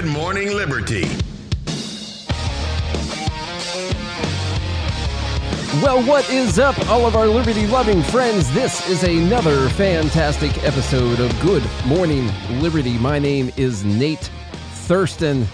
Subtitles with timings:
[0.00, 1.02] Good, Morning Liberty.
[5.82, 8.50] Well, what is up, all of our liberty loving friends?
[8.54, 12.30] This is another fantastic episode of Good Morning
[12.62, 12.96] Liberty.
[12.96, 14.30] My name is Nate
[14.86, 15.46] Thurston,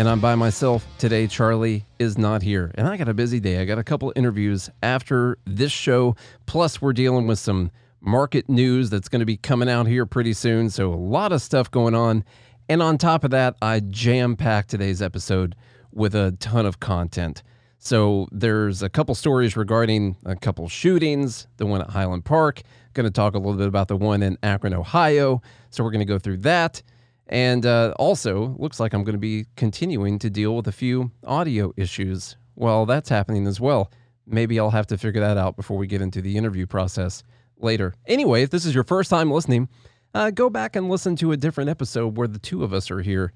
[0.00, 1.28] and I'm by myself today.
[1.28, 3.60] Charlie is not here, and I got a busy day.
[3.60, 6.16] I got a couple interviews after this show,
[6.46, 10.32] plus, we're dealing with some market news that's going to be coming out here pretty
[10.32, 10.68] soon.
[10.68, 12.24] So, a lot of stuff going on.
[12.68, 15.54] And on top of that, I jam packed today's episode
[15.92, 17.42] with a ton of content.
[17.78, 22.62] So there's a couple stories regarding a couple shootings, the one at Highland Park.
[22.94, 25.42] Going to talk a little bit about the one in Akron, Ohio.
[25.68, 26.82] So we're going to go through that.
[27.26, 31.10] And uh, also, looks like I'm going to be continuing to deal with a few
[31.26, 33.90] audio issues while that's happening as well.
[34.26, 37.22] Maybe I'll have to figure that out before we get into the interview process
[37.58, 37.94] later.
[38.06, 39.68] Anyway, if this is your first time listening,
[40.14, 43.00] uh, go back and listen to a different episode where the two of us are
[43.00, 43.32] here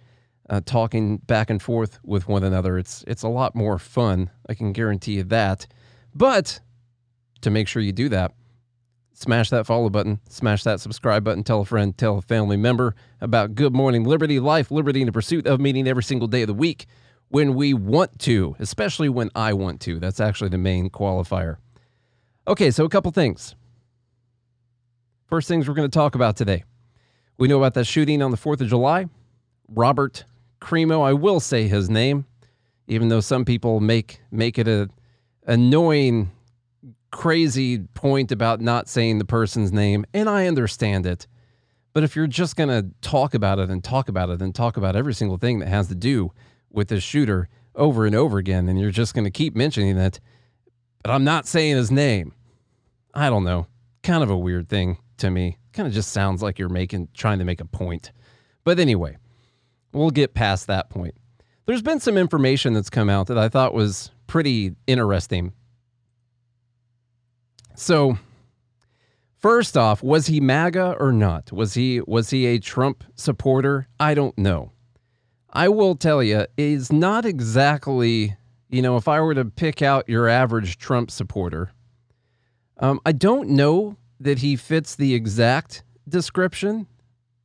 [0.48, 2.78] uh, talking back and forth with one another.
[2.78, 4.30] It's it's a lot more fun.
[4.48, 5.66] I can guarantee you that.
[6.14, 6.60] But
[7.42, 8.32] to make sure you do that,
[9.12, 12.94] smash that follow button, smash that subscribe button, tell a friend, tell a family member
[13.20, 16.48] about Good Morning Liberty, life, liberty, and the pursuit of meaning every single day of
[16.48, 16.86] the week
[17.28, 19.98] when we want to, especially when I want to.
[19.98, 21.56] That's actually the main qualifier.
[22.46, 23.54] Okay, so a couple things.
[25.28, 26.64] First things we're going to talk about today.
[27.36, 29.08] We know about that shooting on the 4th of July.
[29.68, 30.24] Robert
[30.58, 32.24] Crimo, I will say his name,
[32.86, 34.88] even though some people make make it a
[35.46, 36.30] annoying,
[37.10, 41.26] crazy point about not saying the person's name, and I understand it.
[41.92, 44.96] But if you're just gonna talk about it and talk about it and talk about
[44.96, 46.32] every single thing that has to do
[46.70, 50.20] with this shooter over and over again, and you're just gonna keep mentioning it,
[51.02, 52.32] but I'm not saying his name.
[53.12, 53.66] I don't know.
[54.02, 55.58] Kind of a weird thing to me.
[55.72, 58.12] Kind of just sounds like you're making trying to make a point.
[58.64, 59.16] But anyway,
[59.92, 61.14] we'll get past that point.
[61.66, 65.52] There's been some information that's come out that I thought was pretty interesting.
[67.74, 68.18] So,
[69.36, 71.52] first off, was he MAGA or not?
[71.52, 73.88] Was he was he a Trump supporter?
[74.00, 74.72] I don't know.
[75.52, 78.36] I will tell you, is not exactly,
[78.68, 81.70] you know, if I were to pick out your average Trump supporter,
[82.78, 86.86] um, I don't know that he fits the exact description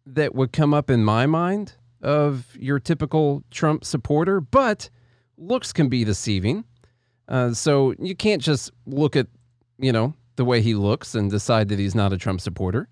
[0.05, 4.89] that would come up in my mind of your typical Trump supporter, but
[5.37, 6.65] looks can be deceiving.
[7.27, 9.27] Uh, so you can't just look at,
[9.77, 12.89] you know, the way he looks and decide that he's not a Trump supporter.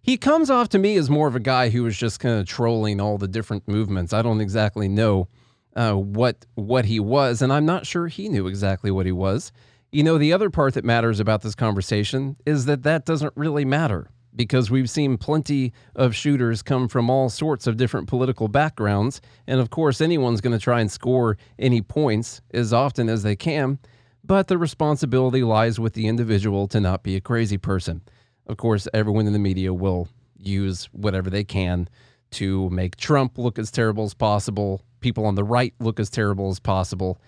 [0.00, 2.46] He comes off to me as more of a guy who was just kind of
[2.46, 4.12] trolling all the different movements.
[4.12, 5.28] I don't exactly know
[5.74, 9.50] uh, what what he was, and I'm not sure he knew exactly what he was.
[9.94, 13.64] You know, the other part that matters about this conversation is that that doesn't really
[13.64, 19.20] matter because we've seen plenty of shooters come from all sorts of different political backgrounds.
[19.46, 23.36] And of course, anyone's going to try and score any points as often as they
[23.36, 23.78] can.
[24.24, 28.02] But the responsibility lies with the individual to not be a crazy person.
[28.48, 31.88] Of course, everyone in the media will use whatever they can
[32.32, 36.50] to make Trump look as terrible as possible, people on the right look as terrible
[36.50, 37.20] as possible.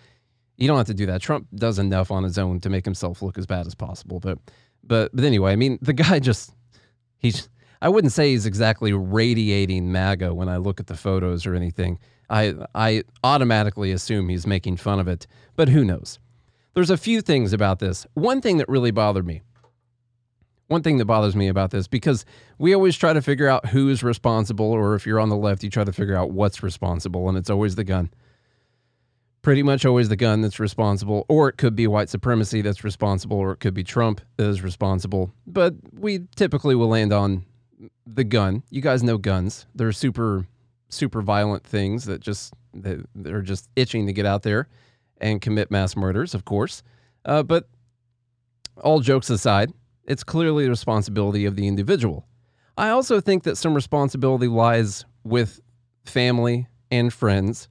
[0.57, 1.21] You don't have to do that.
[1.21, 4.21] Trump does enough on his own to make himself look as bad as possible.
[4.21, 4.39] But
[4.83, 6.53] but but anyway, I mean, the guy just
[7.19, 7.49] he's
[7.83, 11.99] I wouldn't say he's exactly radiating MAGA when I look at the photos or anything.
[12.31, 16.19] I I automatically assume he's making fun of it, but who knows?
[16.75, 18.07] There's a few things about this.
[18.15, 19.43] One thing that really bothered me.
[20.69, 22.25] One thing that bothers me about this because
[22.59, 25.71] we always try to figure out who's responsible or if you're on the left you
[25.71, 28.11] try to figure out what's responsible and it's always the gun
[29.47, 33.37] pretty much always the gun that's responsible, or it could be white supremacy that's responsible,
[33.37, 35.33] or it could be Trump that is responsible.
[35.47, 37.45] But we typically will land on
[38.05, 38.65] the gun.
[38.71, 39.65] You guys know guns.
[39.73, 40.49] They're super,
[40.89, 44.67] super violent things that just they're just itching to get out there
[45.21, 46.83] and commit mass murders, of course.
[47.25, 47.69] Uh, but
[48.83, 49.73] all jokes aside,
[50.07, 52.27] it's clearly the responsibility of the individual.
[52.77, 55.61] I also think that some responsibility lies with
[56.05, 57.69] family and friends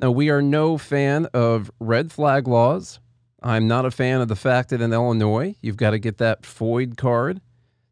[0.00, 2.98] now, we are no fan of red flag laws.
[3.42, 6.42] I'm not a fan of the fact that in Illinois, you've got to get that
[6.42, 7.40] FOID card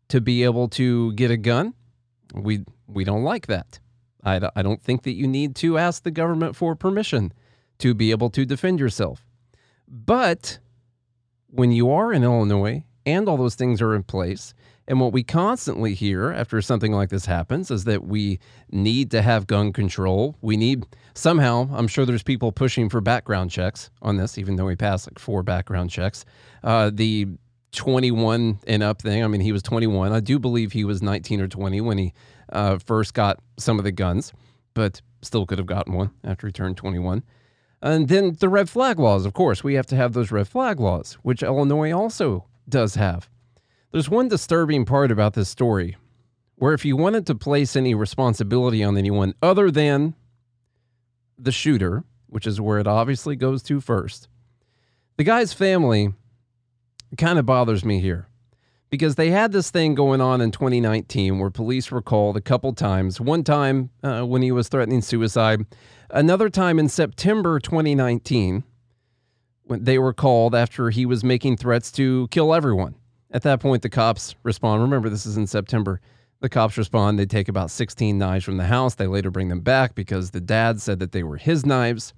[0.09, 1.75] to be able to get a gun.
[2.35, 3.79] We we don't like that.
[4.25, 7.33] I, I don't think that you need to ask the government for permission
[7.79, 9.27] to be able to defend yourself.
[9.89, 10.59] But
[11.49, 14.55] when you are in Illinois and all those things are in place,
[14.89, 18.41] and what we constantly hear after something like this happens is that we
[18.71, 20.37] need to have gun control.
[20.41, 20.85] We need
[21.15, 25.09] somehow, I'm sure there's people pushing for background checks on this, even though we passed
[25.09, 26.25] like four background checks.
[26.65, 27.29] Uh, the
[27.73, 30.13] 21 and up thing, I mean, he was 21.
[30.13, 32.13] I do believe he was 19 or 20 when he
[32.53, 34.33] uh, first got some of the guns,
[34.75, 37.23] but still could have gotten one after he turned 21.
[37.81, 40.81] And then the red flag laws, of course, we have to have those red flag
[40.81, 43.29] laws, which Illinois also does have.
[43.93, 45.99] There's one disturbing part about this story
[46.55, 50.15] where if you wanted to place any responsibility on anyone other than
[51.39, 54.29] the shooter, which is where it obviously goes to first,
[55.19, 56.15] the guy's family
[57.19, 58.29] kind of bothers me here
[58.89, 62.73] because they had this thing going on in 2019 where police were called a couple
[62.73, 63.21] times.
[63.21, 65.67] One time uh, when he was threatening suicide,
[66.09, 68.65] another time in September 2019
[69.65, 72.95] when they were called after he was making threats to kill everyone.
[73.33, 74.83] At that point, the cops respond.
[74.83, 76.01] Remember, this is in September.
[76.41, 77.19] The cops respond.
[77.19, 78.95] They take about 16 knives from the house.
[78.95, 82.13] They later bring them back because the dad said that they were his knives.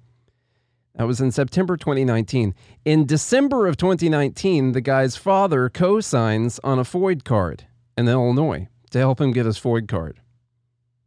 [0.95, 2.53] That was in September 2019.
[2.83, 7.65] In December of 2019, the guy's father co signs on a FOID card
[7.97, 10.19] in Illinois to help him get his FOID card.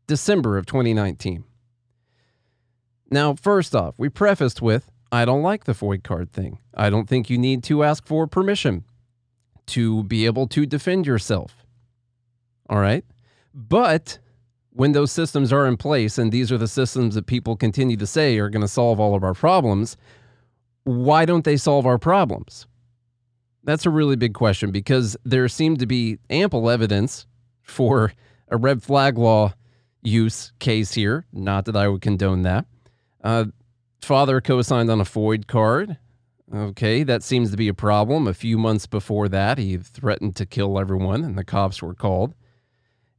[0.07, 1.45] December of 2019.
[3.11, 6.59] Now, first off, we prefaced with I don't like the FOID card thing.
[6.75, 8.85] I don't think you need to ask for permission
[9.69, 11.65] to be able to defend yourself.
[12.69, 13.05] All right.
[13.55, 14.19] But
[14.71, 18.07] when those systems are in place, and these are the systems that people continue to
[18.07, 19.97] say are going to solve all of our problems,
[20.85, 22.67] why don't they solve our problems?
[23.65, 27.27] That's a really big question because there seemed to be ample evidence
[27.63, 28.13] for
[28.49, 29.53] a red flag law
[30.03, 31.27] use case here.
[31.33, 32.67] Not that I would condone that.
[33.23, 33.47] Uh,
[34.01, 35.99] father co signed on a FOID card.
[36.55, 38.27] Okay, that seems to be a problem.
[38.27, 42.35] A few months before that, he threatened to kill everyone, and the cops were called.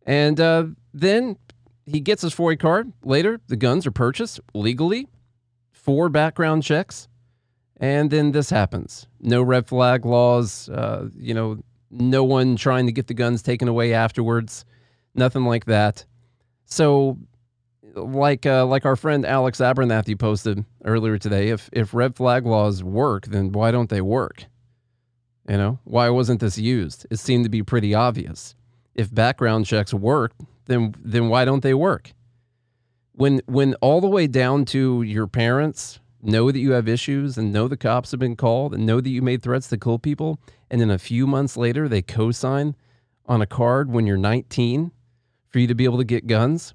[0.06, 1.38] And uh, then
[1.86, 2.92] he gets his FOID card.
[3.04, 5.08] Later, the guns are purchased legally,
[5.72, 7.08] four background checks,
[7.78, 9.08] and then this happens.
[9.20, 11.60] No red flag laws, uh, you know,
[11.92, 14.66] no one trying to get the guns taken away afterwards,
[15.14, 16.06] nothing like that.
[16.66, 17.18] So
[17.95, 22.83] like uh, like our friend Alex Abernathy posted earlier today, if if red flag laws
[22.83, 24.45] work, then why don't they work?
[25.47, 27.07] You know, why wasn't this used?
[27.09, 28.56] It seemed to be pretty obvious.
[28.94, 30.33] If background checks work,
[30.65, 32.13] then then why don't they work?
[33.13, 37.53] When when all the way down to your parents know that you have issues and
[37.53, 40.39] know the cops have been called and know that you made threats to kill people,
[40.69, 42.75] and then a few months later they co-sign
[43.25, 44.91] on a card when you're 19
[45.47, 46.74] for you to be able to get guns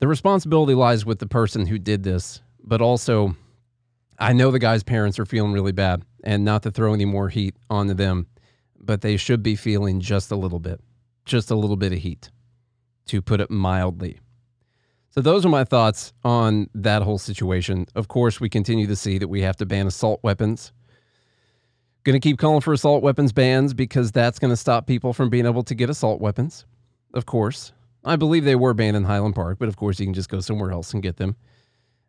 [0.00, 3.36] the responsibility lies with the person who did this, but also
[4.18, 7.28] I know the guy's parents are feeling really bad and not to throw any more
[7.28, 8.26] heat onto them,
[8.78, 10.80] but they should be feeling just a little bit,
[11.24, 12.30] just a little bit of heat,
[13.06, 14.18] to put it mildly.
[15.10, 17.86] So, those are my thoughts on that whole situation.
[17.94, 20.72] Of course, we continue to see that we have to ban assault weapons.
[22.04, 25.30] Going to keep calling for assault weapons bans because that's going to stop people from
[25.30, 26.66] being able to get assault weapons,
[27.14, 27.72] of course.
[28.08, 30.40] I believe they were banned in Highland Park, but of course you can just go
[30.40, 31.36] somewhere else and get them.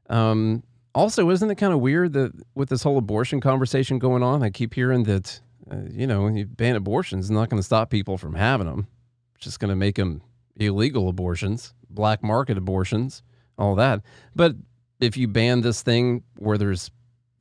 [0.09, 0.63] Um,
[0.95, 4.49] also, isn't it kind of weird that with this whole abortion conversation going on, I
[4.49, 5.39] keep hearing that,
[5.71, 8.87] uh, you know, you ban abortions is not going to stop people from having them.
[9.35, 10.21] It's just going to make them
[10.55, 13.21] illegal abortions, black market abortions,
[13.57, 14.01] all that.
[14.35, 14.55] But
[14.99, 16.91] if you ban this thing where there's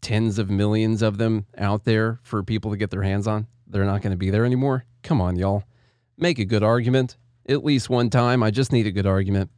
[0.00, 3.84] tens of millions of them out there for people to get their hands on, they're
[3.84, 4.84] not going to be there anymore.
[5.02, 5.64] Come on, y'all.
[6.16, 7.16] Make a good argument
[7.48, 8.42] at least one time.
[8.42, 9.50] I just need a good argument.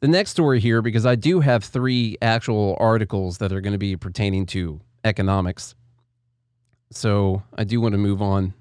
[0.00, 3.78] The next story here, because I do have three actual articles that are going to
[3.78, 5.74] be pertaining to economics.
[6.90, 8.54] So I do want to move on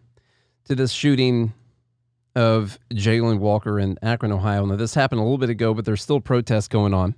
[0.65, 1.53] to this shooting
[2.36, 4.65] of Jayland Walker in Akron, Ohio.
[4.65, 7.15] Now, this happened a little bit ago, but there's still protests going on.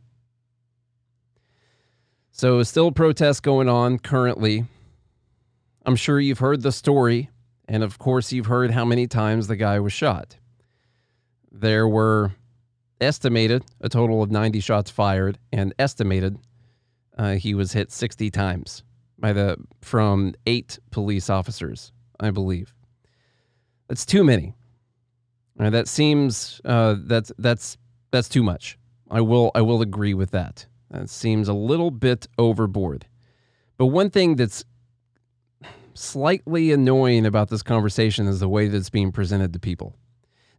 [2.32, 4.66] So, still protests going on currently.
[5.86, 7.30] I'm sure you've heard the story,
[7.68, 10.38] and of course, you've heard how many times the guy was shot.
[11.51, 12.34] There were
[13.01, 16.38] estimated a total of 90 shots fired, and estimated
[17.18, 18.84] uh, he was hit 60 times
[19.18, 22.74] by the from eight police officers, I believe.
[23.88, 24.56] That's too many.
[25.60, 27.77] Uh, that seems uh, that's that's
[28.12, 28.77] that's too much.
[29.12, 30.65] I will I will agree with that.
[30.89, 33.06] That seems a little bit overboard.
[33.77, 34.63] But one thing that's
[35.94, 39.96] slightly annoying about this conversation is the way that it's being presented to people.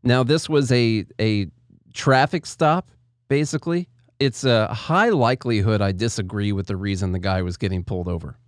[0.03, 1.49] Now, this was a a
[1.93, 2.91] traffic stop,
[3.29, 3.89] basically.
[4.19, 8.39] It's a high likelihood I disagree with the reason the guy was getting pulled over.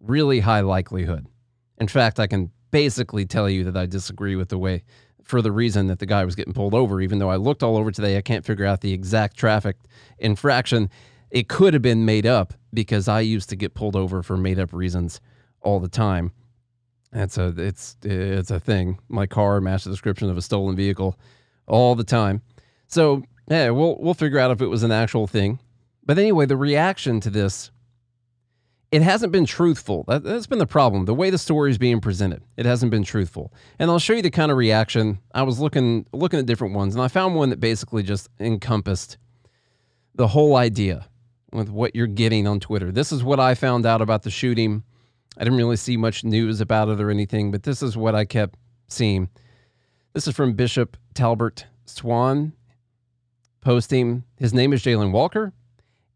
[0.00, 1.26] Really high likelihood.
[1.78, 4.84] In fact, I can basically tell you that I disagree with the way
[5.22, 7.76] for the reason that the guy was getting pulled over, even though I looked all
[7.76, 8.16] over today.
[8.16, 9.76] I can't figure out the exact traffic
[10.18, 10.90] infraction.
[11.30, 14.58] It could have been made up because I used to get pulled over for made
[14.58, 15.20] up reasons
[15.62, 16.32] all the time.
[17.12, 18.98] It's a it's it's a thing.
[19.08, 21.18] My car matched the description of a stolen vehicle
[21.66, 22.42] all the time.
[22.86, 25.60] So yeah, we'll we'll figure out if it was an actual thing.
[26.04, 27.70] But anyway, the reaction to this,
[28.92, 30.04] it hasn't been truthful.
[30.06, 31.04] That, that's been the problem.
[31.04, 33.52] The way the story is being presented, it hasn't been truthful.
[33.78, 35.18] And I'll show you the kind of reaction.
[35.34, 39.18] I was looking looking at different ones, and I found one that basically just encompassed
[40.14, 41.06] the whole idea
[41.52, 42.92] with what you're getting on Twitter.
[42.92, 44.82] This is what I found out about the shooting.
[45.36, 48.24] I didn't really see much news about it or anything, but this is what I
[48.24, 49.28] kept seeing.
[50.14, 52.52] This is from Bishop Talbert Swan
[53.60, 54.24] posting.
[54.36, 55.52] His name is Jayland Walker.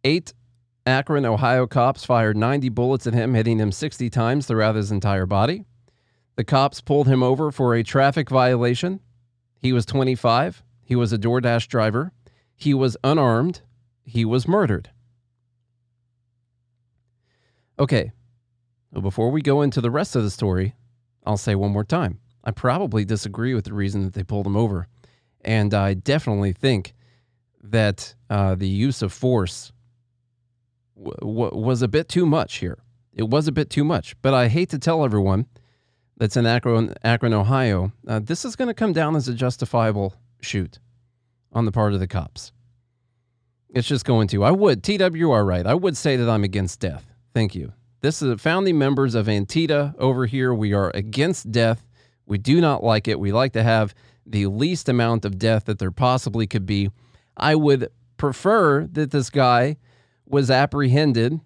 [0.05, 0.33] Eight
[0.87, 5.27] Akron, Ohio cops fired 90 bullets at him, hitting him 60 times throughout his entire
[5.27, 5.67] body.
[6.37, 9.01] The cops pulled him over for a traffic violation.
[9.59, 10.63] He was 25.
[10.83, 12.13] He was a DoorDash driver.
[12.57, 13.61] He was unarmed.
[14.05, 14.91] He was murdered.
[17.79, 18.13] Okay,
[18.93, 20.75] well, before we go into the rest of the story,
[21.25, 22.19] I'll say one more time.
[22.43, 24.89] I probably disagree with the reason that they pulled him over.
[25.43, 26.95] And I definitely think
[27.63, 29.73] that uh, the use of force
[30.97, 32.79] w- w- was a bit too much here.
[33.13, 34.21] It was a bit too much.
[34.23, 35.47] But I hate to tell everyone
[36.17, 40.15] that's in Akron, Akron Ohio, uh, this is going to come down as a justifiable
[40.41, 40.79] shoot
[41.53, 42.53] on the part of the cops.
[43.71, 44.45] It's just going to.
[44.45, 47.07] I would, TWR right, I would say that I'm against death.
[47.35, 47.73] Thank you.
[48.03, 50.55] This is founding members of Antifa over here.
[50.55, 51.87] We are against death.
[52.25, 53.21] We do not like it.
[53.21, 56.91] We like to have the least amount of death that there possibly could be.
[57.37, 59.77] I would prefer that this guy
[60.25, 61.41] was apprehended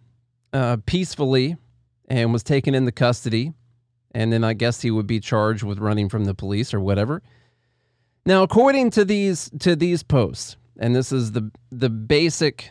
[0.52, 1.56] uh, peacefully
[2.08, 3.52] and was taken into custody.
[4.12, 7.20] And then I guess he would be charged with running from the police or whatever.
[8.24, 12.70] Now, according to these to these posts, and this is the the basic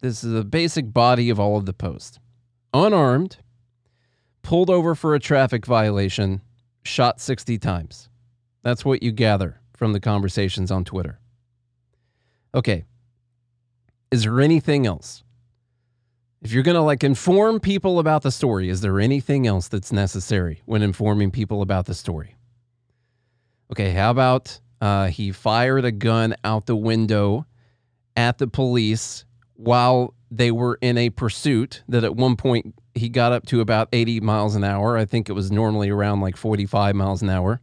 [0.00, 2.18] this is the basic body of all of the posts
[2.72, 3.38] unarmed,
[4.42, 6.40] pulled over for a traffic violation,
[6.82, 8.08] shot 60 times.
[8.62, 11.18] That's what you gather from the conversations on Twitter.
[12.54, 12.84] Okay.
[14.10, 15.22] Is there anything else?
[16.42, 19.92] If you're going to like inform people about the story, is there anything else that's
[19.92, 22.36] necessary when informing people about the story?
[23.70, 27.46] Okay, how about uh, he fired a gun out the window
[28.16, 29.24] at the police
[29.54, 33.88] while they were in a pursuit that at one point he got up to about
[33.92, 34.96] 80 miles an hour.
[34.96, 37.60] I think it was normally around like 45 miles an hour.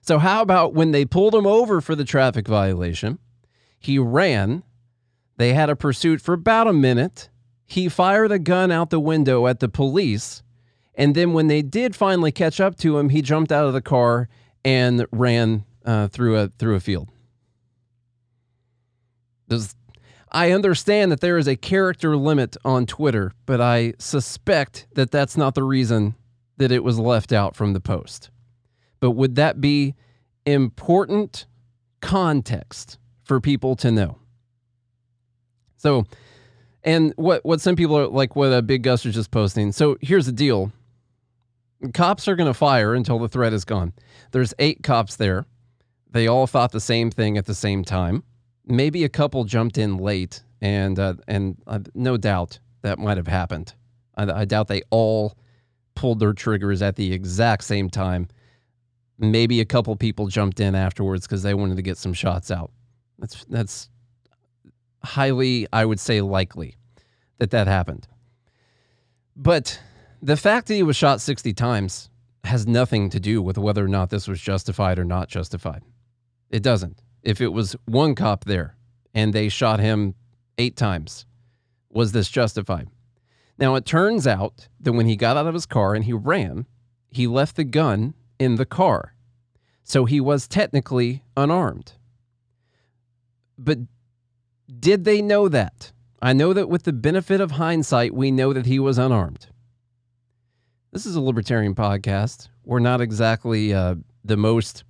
[0.00, 3.18] So, how about when they pulled him over for the traffic violation?
[3.78, 4.62] He ran.
[5.36, 7.28] They had a pursuit for about a minute.
[7.66, 10.42] He fired a gun out the window at the police.
[10.94, 13.82] And then, when they did finally catch up to him, he jumped out of the
[13.82, 14.28] car
[14.64, 17.10] and ran uh, through a through a field.
[19.48, 19.74] Does
[20.36, 25.34] I understand that there is a character limit on Twitter, but I suspect that that's
[25.34, 26.14] not the reason
[26.58, 28.28] that it was left out from the post.
[29.00, 29.94] But would that be
[30.44, 31.46] important
[32.02, 34.18] context for people to know?
[35.78, 36.04] So,
[36.84, 39.72] and what what some people are like, what a big Gus was just posting.
[39.72, 40.70] So here's the deal:
[41.94, 43.94] cops are going to fire until the threat is gone.
[44.32, 45.46] There's eight cops there.
[46.10, 48.22] They all thought the same thing at the same time
[48.66, 53.26] maybe a couple jumped in late, and uh, and uh, no doubt that might have
[53.26, 53.74] happened.
[54.16, 55.36] I, I doubt they all
[55.94, 58.28] pulled their triggers at the exact same time.
[59.18, 62.70] Maybe a couple people jumped in afterwards because they wanted to get some shots out.
[63.18, 63.88] That's that's
[65.02, 66.76] highly, I would say, likely
[67.38, 68.06] that that happened.
[69.34, 69.80] But
[70.22, 72.10] the fact that he was shot 60 times
[72.44, 75.82] has nothing to do with whether or not this was justified or not justified.
[76.50, 78.76] It doesn't if it was one cop there
[79.12, 80.14] and they shot him
[80.58, 81.26] eight times,
[81.90, 82.88] was this justified?
[83.58, 86.66] Now, it turns out that when he got out of his car and he ran,
[87.10, 89.14] he left the gun in the car.
[89.82, 91.94] So he was technically unarmed.
[93.58, 93.78] But
[94.78, 95.92] did they know that?
[96.22, 99.48] I know that with the benefit of hindsight, we know that he was unarmed.
[100.92, 102.48] This is a libertarian podcast.
[102.64, 104.84] We're not exactly uh, the most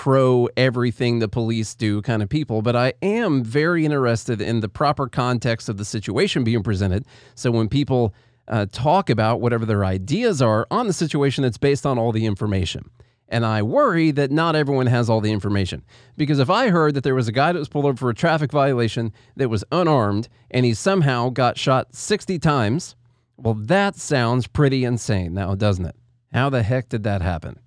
[0.00, 4.68] pro everything the police do kind of people, but I am very interested in the
[4.68, 7.04] proper context of the situation being presented.
[7.34, 8.14] So when people
[8.48, 12.24] uh, talk about whatever their ideas are on the situation that's based on all the
[12.24, 12.88] information.
[13.28, 15.84] And I worry that not everyone has all the information.
[16.16, 18.14] Because if I heard that there was a guy that was pulled over for a
[18.14, 22.96] traffic violation that was unarmed and he somehow got shot 60 times,
[23.36, 25.96] well, that sounds pretty insane now, doesn't it?
[26.32, 27.58] How the heck did that happen?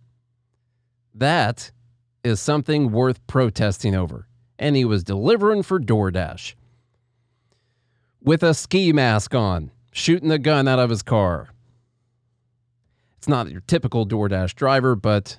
[1.14, 1.70] That
[2.24, 4.28] is something worth protesting over.
[4.58, 6.56] And he was delivering for DoorDash
[8.22, 11.50] with a ski mask on, shooting the gun out of his car.
[13.18, 15.38] It's not your typical DoorDash driver, but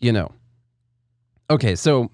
[0.00, 0.32] you know.
[1.50, 2.10] Okay, so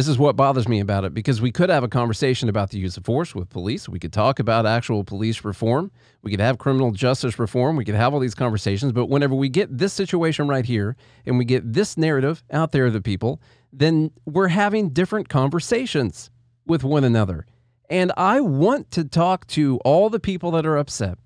[0.00, 2.78] this is what bothers me about it because we could have a conversation about the
[2.78, 3.86] use of force with police.
[3.86, 5.90] We could talk about actual police reform.
[6.22, 7.76] We could have criminal justice reform.
[7.76, 8.92] We could have all these conversations.
[8.92, 12.86] But whenever we get this situation right here and we get this narrative out there
[12.86, 13.42] to the people,
[13.74, 16.30] then we're having different conversations
[16.64, 17.44] with one another.
[17.90, 21.18] And I want to talk to all the people that are upset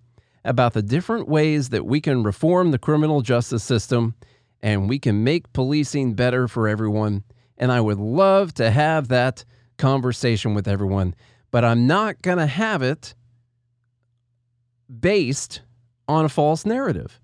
[0.45, 4.16] about the different ways that we can reform the criminal justice system
[4.61, 7.23] and we can make policing better for everyone.
[7.56, 9.44] And I would love to have that
[9.78, 11.14] conversation with everyone,
[11.50, 13.14] but I'm not going to have it
[15.00, 15.62] based
[16.08, 17.20] on a false narrative.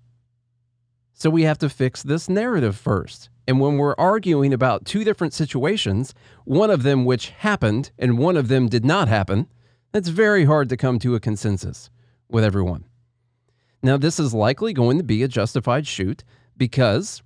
[1.13, 3.29] So we have to fix this narrative first.
[3.47, 6.13] And when we're arguing about two different situations,
[6.45, 9.47] one of them which happened and one of them did not happen,
[9.93, 11.89] it's very hard to come to a consensus
[12.29, 12.85] with everyone.
[13.83, 16.23] Now, this is likely going to be a justified shoot
[16.55, 17.21] because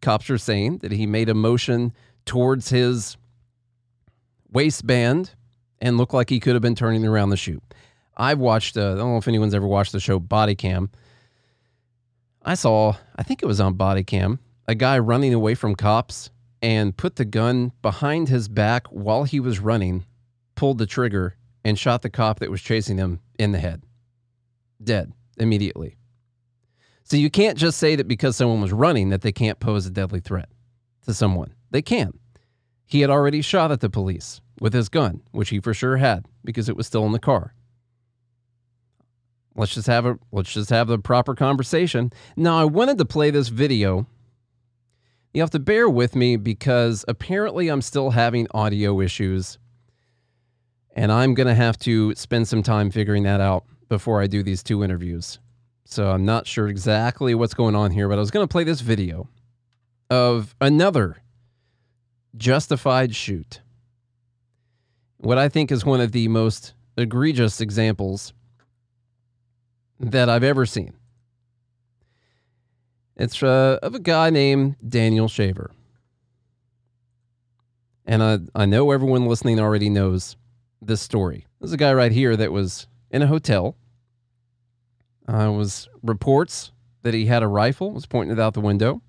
[0.00, 1.92] cops are saying that he made a motion
[2.28, 3.16] towards his
[4.52, 5.34] waistband
[5.80, 7.60] and looked like he could have been turning around the shoe.
[8.16, 10.90] I've watched, uh, I don't know if anyone's ever watched the show Body Cam.
[12.42, 16.30] I saw, I think it was on Body Cam, a guy running away from cops
[16.60, 20.04] and put the gun behind his back while he was running,
[20.54, 23.82] pulled the trigger, and shot the cop that was chasing him in the head.
[24.82, 25.96] Dead immediately.
[27.04, 29.90] So you can't just say that because someone was running that they can't pose a
[29.90, 30.50] deadly threat
[31.06, 31.54] to someone.
[31.70, 32.12] They can.
[32.86, 36.26] He had already shot at the police with his gun, which he for sure had
[36.44, 37.54] because it was still in the car.
[39.54, 42.12] Let's just have a let's just have the proper conversation.
[42.36, 44.06] Now I wanted to play this video.
[45.34, 49.58] You have to bear with me because apparently I'm still having audio issues.
[50.94, 54.42] And I'm going to have to spend some time figuring that out before I do
[54.42, 55.38] these two interviews.
[55.84, 58.64] So I'm not sure exactly what's going on here, but I was going to play
[58.64, 59.28] this video
[60.10, 61.18] of another
[62.36, 63.60] justified shoot.
[65.18, 68.32] What I think is one of the most egregious examples
[69.98, 70.94] that I've ever seen.
[73.16, 75.72] It's uh, of a guy named Daniel Shaver.
[78.06, 80.36] And I, I know everyone listening already knows
[80.80, 81.46] this story.
[81.60, 83.76] There's a guy right here that was in a hotel
[85.28, 89.02] uh, was reports that he had a rifle, was pointing it out the window.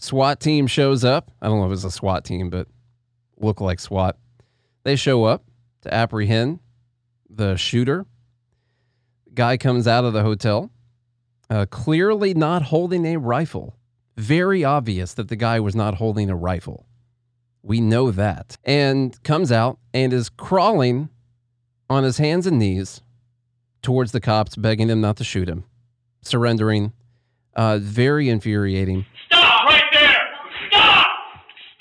[0.00, 1.30] SWAT team shows up.
[1.40, 2.66] I don't know if it was a SWAT team, but
[3.36, 4.16] look like SWAT.
[4.82, 5.44] They show up
[5.82, 6.60] to apprehend
[7.28, 8.06] the shooter.
[9.34, 10.70] Guy comes out of the hotel,
[11.50, 13.76] uh, clearly not holding a rifle.
[14.16, 16.86] Very obvious that the guy was not holding a rifle.
[17.62, 18.56] We know that.
[18.64, 21.10] And comes out and is crawling
[21.90, 23.02] on his hands and knees
[23.82, 25.64] towards the cops, begging them not to shoot him,
[26.22, 26.92] surrendering.
[27.54, 29.04] Uh, very infuriating.
[29.26, 30.22] Stop right there!
[30.70, 31.08] Stop!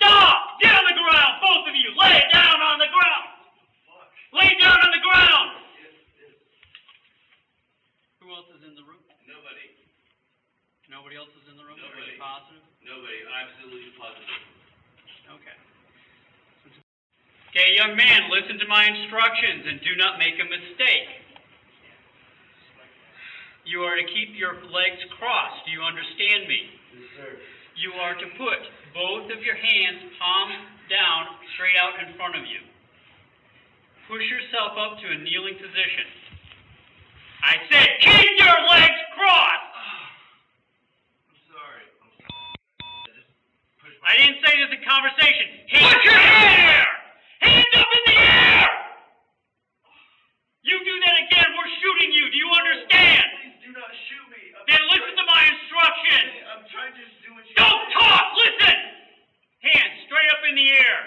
[0.02, 0.38] Stop!
[0.62, 1.94] Get on the ground, both of you!
[1.94, 3.28] Lay down on the ground!
[4.34, 5.50] Lay down on the ground!
[8.26, 8.98] Who else is in the room?
[9.30, 9.70] Nobody.
[10.90, 11.78] Nobody else is in the room?
[11.78, 12.18] Are Nobody.
[12.18, 12.66] you positive?
[12.82, 13.18] Nobody.
[13.30, 14.26] Absolutely positive.
[15.38, 15.56] Okay.
[17.60, 21.12] Okay, young man, listen to my instructions and do not make a mistake.
[23.68, 25.68] You are to keep your legs crossed.
[25.68, 26.72] Do you understand me?
[26.96, 27.36] Yes, sir.
[27.76, 28.64] You are to put
[28.96, 30.56] both of your hands palms
[30.88, 32.64] down straight out in front of you.
[34.08, 36.08] Push yourself up to a kneeling position.
[37.44, 39.68] I said keep your legs crossed!
[41.28, 41.84] I'm sorry.
[42.08, 42.48] I'm sorry.
[42.88, 43.28] I just
[43.84, 45.46] pushed I didn't say this in conversation.
[45.76, 46.88] Put your hand here!
[47.40, 48.68] Hands up in the air!
[50.68, 52.28] You do that again, we're shooting you.
[52.28, 53.24] Do you understand?
[53.40, 54.42] Please do not shoot me.
[54.60, 56.32] I'm, Then listen to my instructions.
[56.52, 57.96] I'm trying to just do what you Don't say.
[57.96, 58.24] talk!
[58.36, 58.76] Listen!
[59.64, 61.00] Hands straight up in the air.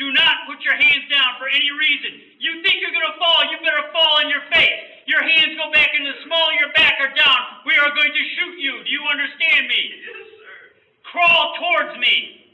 [0.00, 2.40] Do not put your hands down for any reason.
[2.40, 4.80] You think you're going to fall, you better fall on your face.
[5.04, 7.40] Your hands go back in the small of your back or down.
[7.68, 8.80] We are going to shoot you.
[8.80, 9.82] Do you understand me?
[10.08, 10.56] Yes, sir.
[11.04, 12.48] Crawl towards me.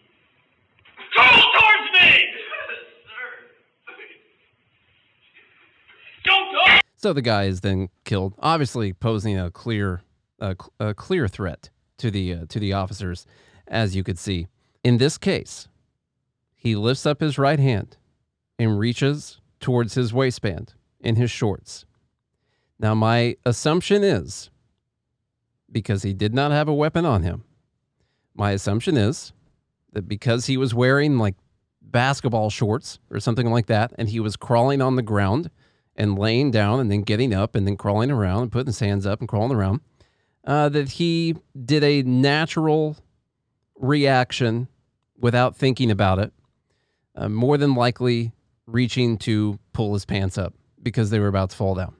[1.13, 2.11] Crawl towards me!
[2.11, 3.29] Yes, sir.
[6.25, 6.81] Don't talk!
[6.97, 10.03] So the guy is then killed, obviously posing a clear,
[10.39, 13.27] a, cl- a clear threat to the uh, to the officers,
[13.67, 14.49] as you could see.
[14.83, 15.69] In this case,
[16.55, 17.97] he lifts up his right hand
[18.59, 21.85] and reaches towards his waistband in his shorts.
[22.79, 24.51] Now, my assumption is
[25.71, 27.45] because he did not have a weapon on him,
[28.35, 29.33] my assumption is
[29.93, 31.37] that because he was wearing like
[31.81, 35.51] basketball shorts or something like that, and he was crawling on the ground
[35.97, 39.07] and laying down and then getting up and then crawling around and putting his hands
[39.07, 39.81] up and crawling around,
[40.45, 42.97] uh, that he did a natural
[43.77, 44.69] reaction
[45.19, 46.33] without thinking about it,
[47.17, 48.33] uh, more than likely
[48.67, 51.95] reaching to pull his pants up because they were about to fall down.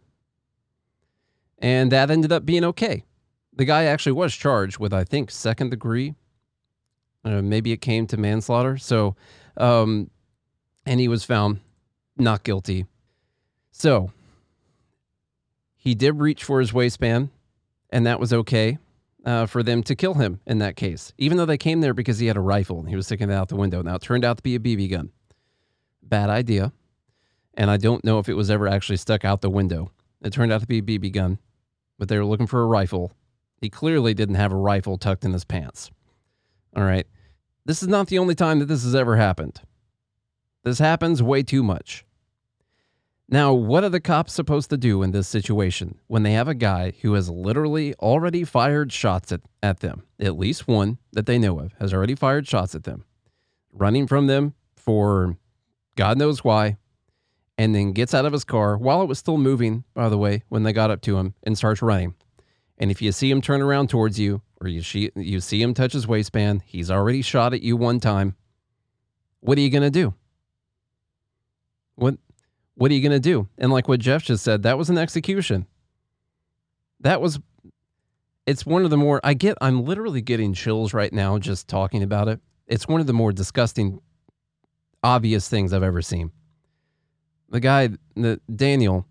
[1.59, 3.05] And that ended up being okay.
[3.55, 6.15] The guy actually was charged with, I think, second degree.
[7.25, 8.77] Uh, maybe it came to manslaughter.
[8.77, 9.17] So,
[9.57, 10.11] um,
[10.85, 11.61] and he was found
[12.19, 12.87] not guilty.
[13.77, 14.13] So,
[15.75, 17.31] he did reach for his waistband,
[17.91, 18.79] and that was okay
[19.25, 22.21] uh, for them to kill him in that case, even though they came there because
[22.21, 23.83] he had a rifle and he was sticking it out the window.
[23.83, 25.11] Now, it turned out to be a BB gun.
[26.05, 26.73] Bad idea.
[27.55, 29.91] And I don't know if it was ever actually stuck out the window.
[30.23, 31.41] It turned out to be a BB gun,
[31.99, 33.11] but they were looking for a rifle.
[33.61, 35.91] He clearly didn't have a rifle tucked in his pants.
[36.77, 37.09] All right.
[37.65, 39.61] This is not the only time that this has ever happened.
[40.63, 42.05] This happens way too much.
[43.29, 46.55] Now, what are the cops supposed to do in this situation when they have a
[46.55, 50.05] guy who has literally already fired shots at, at them?
[50.21, 53.05] At least one that they know of has already fired shots at them,
[53.73, 55.39] running from them for
[55.97, 56.77] God knows why,
[57.57, 60.43] and then gets out of his car while it was still moving, by the way,
[60.49, 62.15] when they got up to him and starts running.
[62.79, 65.73] And if you see him turn around towards you, or you see, you see him
[65.73, 68.35] touch his waistband, he's already shot at you one time.
[69.41, 70.15] What are you going to do?
[71.95, 72.17] What
[72.75, 73.49] what are you going to do?
[73.59, 75.67] And like what Jeff just said, that was an execution.
[77.01, 77.39] That was
[78.47, 82.03] it's one of the more I get I'm literally getting chills right now just talking
[82.03, 82.41] about it.
[82.67, 84.01] It's one of the more disgusting
[85.03, 86.31] obvious things I've ever seen.
[87.51, 89.07] The guy the Daniel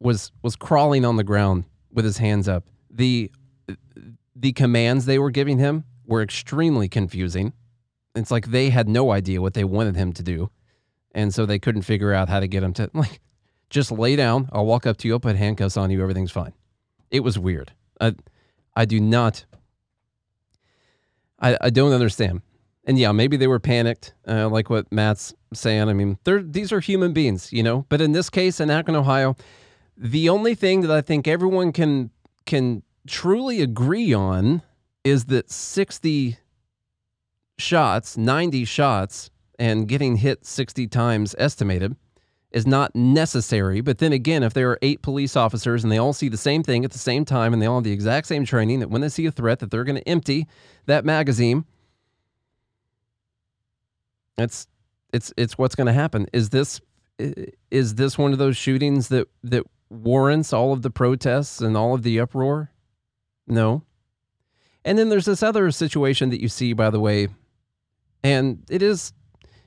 [0.00, 2.64] was was crawling on the ground with his hands up.
[2.90, 3.30] The
[4.34, 7.52] the commands they were giving him were extremely confusing.
[8.14, 10.50] It's like they had no idea what they wanted him to do.
[11.12, 13.20] And so they couldn't figure out how to get him to like
[13.68, 14.48] just lay down.
[14.52, 16.52] I'll walk up to you, I'll put handcuffs on you, everything's fine.
[17.10, 17.72] It was weird.
[18.00, 18.14] I
[18.76, 19.44] I do not
[21.40, 22.42] I, I don't understand.
[22.84, 25.88] And yeah, maybe they were panicked, uh, like what Matt's saying.
[25.88, 27.86] I mean, they're these are human beings, you know.
[27.88, 29.36] But in this case, in Akron, Ohio,
[29.96, 32.10] the only thing that I think everyone can
[32.46, 34.62] can truly agree on
[35.04, 36.38] is that 60
[37.58, 41.94] shots, 90 shots, and getting hit 60 times estimated
[42.50, 43.82] is not necessary.
[43.82, 46.62] But then again, if there are eight police officers and they all see the same
[46.62, 49.02] thing at the same time and they all have the exact same training, that when
[49.02, 50.48] they see a threat, that they're going to empty
[50.86, 51.66] that magazine.
[54.38, 54.66] It's
[55.12, 56.26] it's it's what's going to happen.
[56.32, 56.80] Is this
[57.18, 61.94] is this one of those shootings that that warrants all of the protests and all
[61.94, 62.70] of the uproar?
[63.46, 63.82] No.
[64.86, 67.28] And then there's this other situation that you see, by the way,
[68.24, 69.12] and it is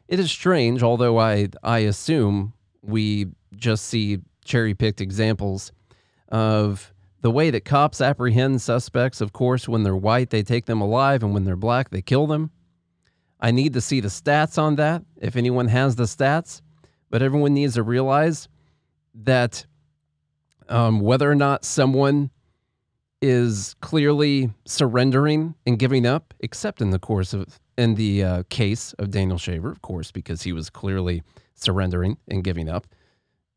[0.08, 5.72] it is strange, although I I assume we just see cherry picked examples
[6.30, 9.22] of the way that cops apprehend suspects.
[9.22, 12.28] Of course, when they're white, they take them alive, and when they're black, they kill
[12.28, 12.52] them.
[13.40, 16.62] I need to see the stats on that, if anyone has the stats.
[17.10, 18.48] But everyone needs to realize
[19.14, 19.66] that
[20.68, 22.32] um, whether or not someone
[23.22, 28.94] is clearly surrendering and giving up, except in the course of in the uh, case
[28.94, 31.24] of Daniel Shaver, of course, because he was clearly
[31.56, 32.88] surrendering and giving up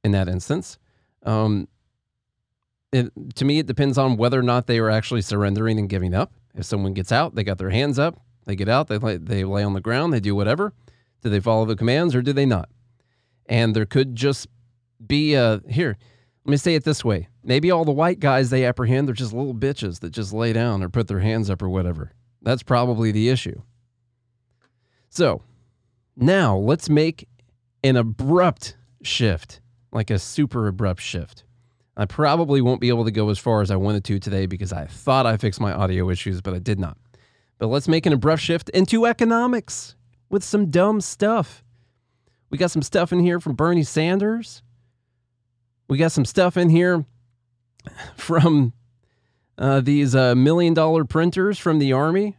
[0.05, 0.79] in that instance.
[1.23, 1.69] Um,
[2.93, 6.15] it, to me, it depends on whether or not they are actually surrendering and giving
[6.15, 6.33] up.
[6.55, 9.45] If someone gets out, they got their hands up, they get out, they lay, they
[9.45, 10.73] lay on the ground, they do whatever.
[11.23, 12.69] Do they follow the commands or do they not?
[13.47, 14.47] And there could just
[15.05, 15.99] be a here.
[16.45, 17.29] Let me say it this way.
[17.43, 20.83] Maybe all the white guys they apprehend, they're just little bitches that just lay down
[20.83, 22.13] or put their hands up or whatever.
[22.41, 23.63] That's probably the issue.
[25.17, 25.41] So
[26.15, 27.27] now let's make
[27.83, 31.43] an abrupt shift, like a super abrupt shift.
[31.97, 34.75] I probably won't be able to go as far as I wanted to today because
[34.75, 36.99] I thought I fixed my audio issues, but I did not.
[37.57, 39.97] But let's make an abrupt shift into economics
[40.29, 41.65] with some dumb stuff.
[42.51, 44.63] We got some stuff in here from Bernie Sanders.
[45.89, 47.07] We got some stuff in here
[48.17, 48.75] from
[49.57, 52.37] uh, these uh, million dollar printers from the army.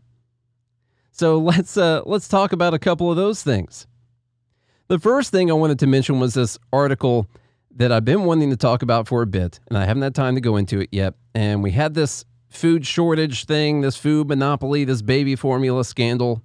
[1.18, 3.88] So let's uh, let's talk about a couple of those things.
[4.88, 7.28] The first thing I wanted to mention was this article
[7.76, 10.36] that I've been wanting to talk about for a bit, and I haven't had time
[10.36, 11.16] to go into it yet.
[11.36, 16.42] And we had this food shortage thing, this food monopoly, this baby formula scandal,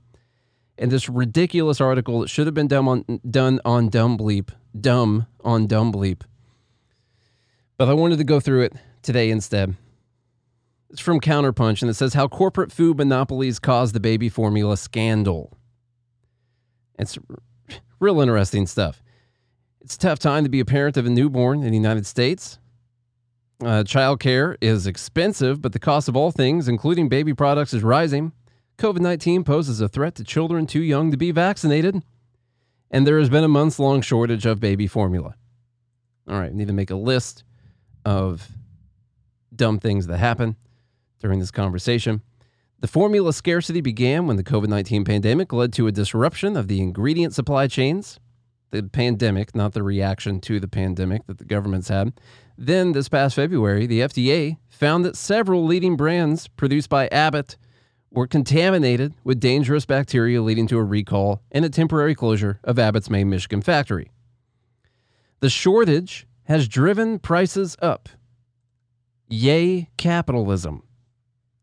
[0.76, 5.26] and this ridiculous article that should have been done on done on Dumb Bleep, dumb
[5.44, 6.22] on Dumb Bleep.
[7.78, 9.76] But I wanted to go through it today instead.
[10.92, 15.56] It's from Counterpunch, and it says how corporate food monopolies caused the baby formula scandal.
[16.98, 17.18] It's
[17.98, 19.02] real interesting stuff.
[19.80, 22.58] It's a tough time to be a parent of a newborn in the United States.
[23.64, 27.82] Uh, child care is expensive, but the cost of all things, including baby products, is
[27.82, 28.32] rising.
[28.76, 32.02] COVID 19 poses a threat to children too young to be vaccinated,
[32.90, 35.36] and there has been a months long shortage of baby formula.
[36.28, 37.44] All right, we need to make a list
[38.04, 38.46] of
[39.56, 40.56] dumb things that happen
[41.22, 42.20] during this conversation.
[42.80, 46.80] The formula scarcity began when the COVID 19 pandemic led to a disruption of the
[46.80, 48.18] ingredient supply chains.
[48.72, 52.12] The pandemic, not the reaction to the pandemic that the governments had.
[52.58, 57.56] Then, this past February, the FDA found that several leading brands produced by Abbott
[58.10, 63.10] were contaminated with dangerous bacteria, leading to a recall and a temporary closure of Abbott's
[63.10, 64.10] main Michigan factory.
[65.40, 68.08] The shortage has driven prices up.
[69.28, 70.82] Yay, capitalism.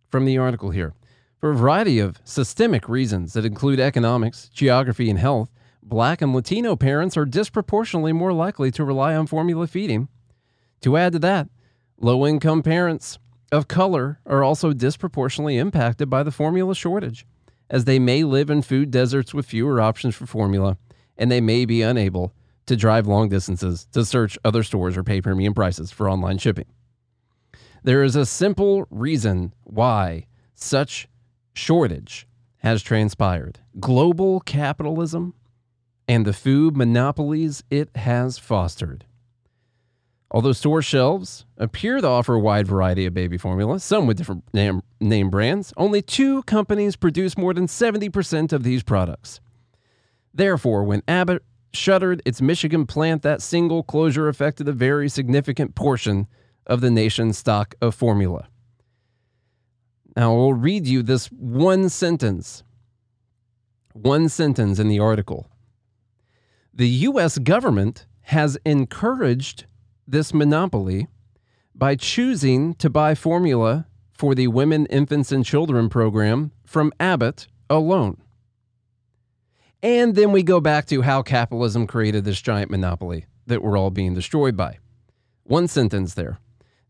[0.10, 0.94] From the article here.
[1.40, 5.50] For a variety of systemic reasons that include economics, geography, and health,
[5.84, 10.10] black and Latino parents are disproportionately more likely to rely on formula feeding.
[10.82, 11.48] To add to that,
[12.00, 13.20] low income parents
[13.52, 17.26] of color are also disproportionately impacted by the formula shortage,
[17.70, 20.78] as they may live in food deserts with fewer options for formula,
[21.18, 22.34] and they may be unable
[22.66, 26.66] to drive long distances to search other stores or pay premium prices for online shipping.
[27.84, 31.08] There is a simple reason why such
[31.54, 35.34] shortage has transpired global capitalism
[36.08, 39.06] and the food monopolies it has fostered.
[40.32, 44.44] Although store shelves appear to offer a wide variety of baby formula, some with different
[44.54, 49.40] name, name brands, only two companies produce more than 70% of these products.
[50.34, 56.28] Therefore, when Abbott shuttered its Michigan plant, that single closure affected a very significant portion
[56.70, 58.48] of the nation's stock of formula.
[60.16, 62.64] Now, I'll read you this one sentence.
[63.94, 65.50] One sentence in the article.
[66.74, 67.38] The U.S.
[67.40, 69.66] government has encouraged
[70.08, 71.08] this monopoly
[71.74, 78.22] by choosing to buy formula for the Women, Infants, and Children program from Abbott alone.
[79.82, 83.92] And then we go back to how capitalism created this giant monopoly that we're all
[83.92, 84.78] being destroyed by.
[85.44, 86.40] One sentence there.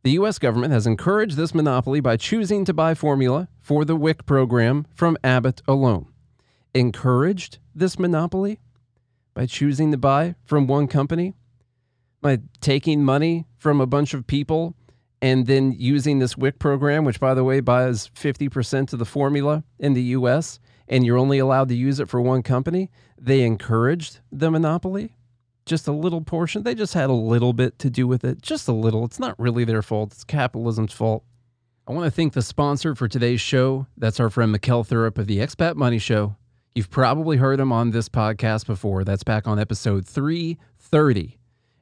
[0.01, 0.39] The U.S.
[0.39, 5.17] government has encouraged this monopoly by choosing to buy formula for the WIC program from
[5.25, 6.07] Abbott alone.
[6.73, 8.59] Encouraged this monopoly
[9.33, 11.33] by choosing to buy from one company?
[12.21, 14.73] By taking money from a bunch of people
[15.21, 19.65] and then using this WIC program, which, by the way, buys 50% of the formula
[19.79, 22.89] in the U.S., and you're only allowed to use it for one company?
[23.17, 25.13] They encouraged the monopoly?
[25.69, 26.63] Just a little portion.
[26.63, 29.05] They just had a little bit to do with it, just a little.
[29.05, 31.23] It's not really their fault, it's capitalism's fault.
[31.88, 33.86] I want to thank the sponsor for today's show.
[33.95, 36.36] That's our friend Mikkel Thorup of the Expat Money Show.
[36.73, 39.03] You've probably heard him on this podcast before.
[39.03, 41.38] That's back on episode 330.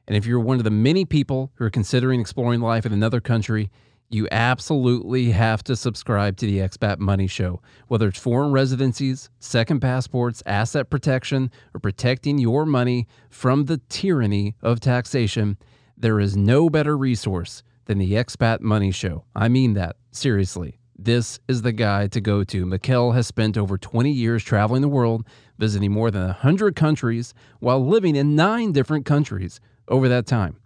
[0.06, 3.22] And if you're one of the many people who are considering exploring life in another
[3.22, 3.70] country,
[4.10, 7.60] you absolutely have to subscribe to the Expat Money Show.
[7.88, 14.54] Whether it's foreign residencies, second passports, asset protection, or protecting your money from the tyranny
[14.62, 15.58] of taxation,
[15.96, 19.24] there is no better resource than the Expat Money Show.
[19.34, 20.78] I mean that, seriously.
[20.96, 22.64] This is the guy to go to.
[22.64, 25.24] Mikkel has spent over 20 years traveling the world,
[25.58, 30.56] visiting more than 100 countries while living in nine different countries over that time.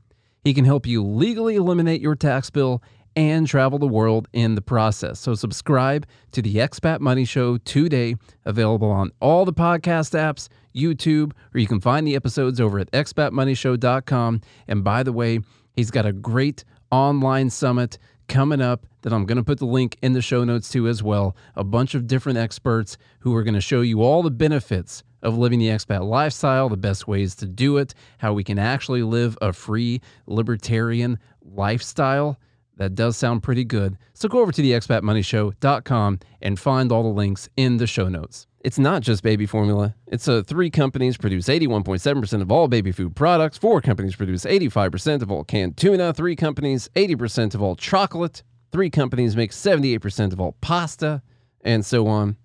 [0.44, 2.83] He can help you legally eliminate your tax bill
[3.16, 5.20] and travel the world in the process.
[5.20, 11.33] So subscribe to the Expat Money Show today, available on all the podcast apps, YouTube,
[11.55, 14.40] or you can find the episodes over at expatmoneyshow.com.
[14.68, 15.40] And by the way,
[15.75, 17.98] he's got a great online summit
[18.29, 21.03] coming up that I'm going to put the link in the show notes to as
[21.03, 21.37] well.
[21.57, 25.37] A bunch of different experts who are going to show you all the benefits of
[25.37, 29.37] living the expat lifestyle, the best ways to do it, how we can actually live
[29.40, 32.38] a free libertarian lifestyle.
[32.82, 33.96] That does sound pretty good.
[34.12, 38.48] So go over to the expatmoneyshow.com and find all the links in the show notes.
[38.58, 39.94] It's not just baby formula.
[40.08, 43.56] It's uh, three companies produce 81.7% of all baby food products.
[43.56, 46.12] Four companies produce 85% of all canned tuna.
[46.12, 48.42] Three companies, 80% of all chocolate.
[48.72, 51.22] Three companies make 78% of all pasta,
[51.60, 52.36] and so on.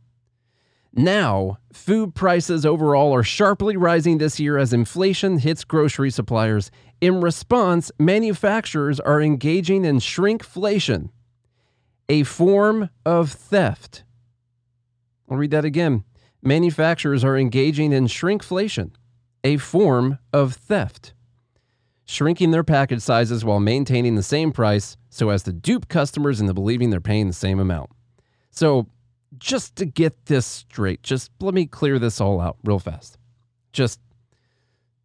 [0.98, 6.72] Now, food prices overall are sharply rising this year as inflation hits grocery suppliers.
[7.00, 11.10] In response, manufacturers are engaging in shrinkflation,
[12.10, 14.06] a form of theft.
[15.30, 16.04] I'll read that again.
[16.42, 18.94] Manufacturers are engaging in shrinkflation,
[19.44, 21.14] a form of theft,
[22.06, 26.56] shrinking their package sizes while maintaining the same price so as to dupe customers into
[26.56, 27.92] believing they're paying the same amount.
[28.50, 28.88] So,
[29.38, 33.18] just to get this straight, just let me clear this all out real fast.
[33.74, 34.00] Just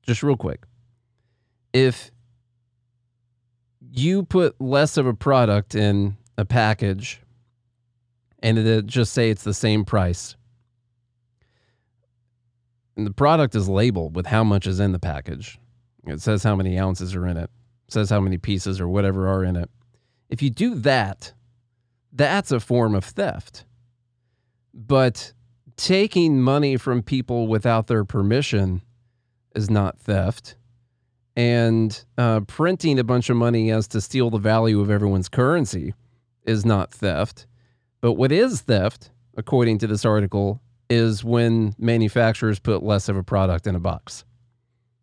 [0.03, 0.65] just real quick.
[1.73, 2.11] If
[3.91, 7.21] you put less of a product in a package
[8.43, 10.35] and it just say it's the same price
[12.97, 15.59] and the product is labeled with how much is in the package.
[16.07, 17.51] It says how many ounces are in it.
[17.89, 19.71] says how many pieces or whatever are in it.
[20.29, 21.33] If you do that,
[22.13, 23.65] that's a form of theft.
[24.75, 25.33] But
[25.77, 28.83] taking money from people without their permission
[29.55, 30.57] is not theft.
[31.35, 35.95] And uh, printing a bunch of money as to steal the value of everyone's currency
[36.45, 37.47] is not theft.
[38.01, 43.23] But what is theft, according to this article, is when manufacturers put less of a
[43.23, 44.25] product in a box.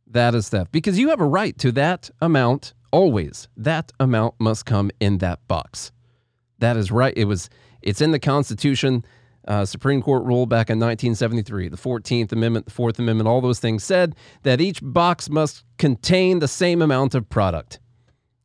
[0.05, 3.47] That is theft because you have a right to that amount always.
[3.55, 5.91] That amount must come in that box.
[6.60, 7.13] That is right.
[7.15, 7.49] It was
[7.82, 9.05] it's in the Constitution.
[9.47, 13.60] Uh, Supreme Court rule back in 1973, the 14th Amendment, the Fourth Amendment, all those
[13.60, 17.80] things said that each box must contain the same amount of product.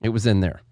[0.03, 0.63] It was in there.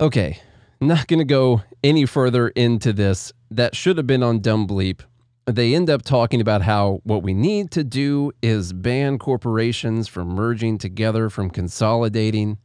[0.00, 0.40] Okay,
[0.80, 3.32] not going to go any further into this.
[3.50, 5.00] That should have been on Dumb Bleep.
[5.46, 10.28] They end up talking about how what we need to do is ban corporations from
[10.28, 12.58] merging together, from consolidating,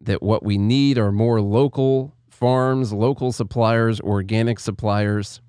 [0.00, 5.40] that what we need are more local farms, local suppliers, organic suppliers.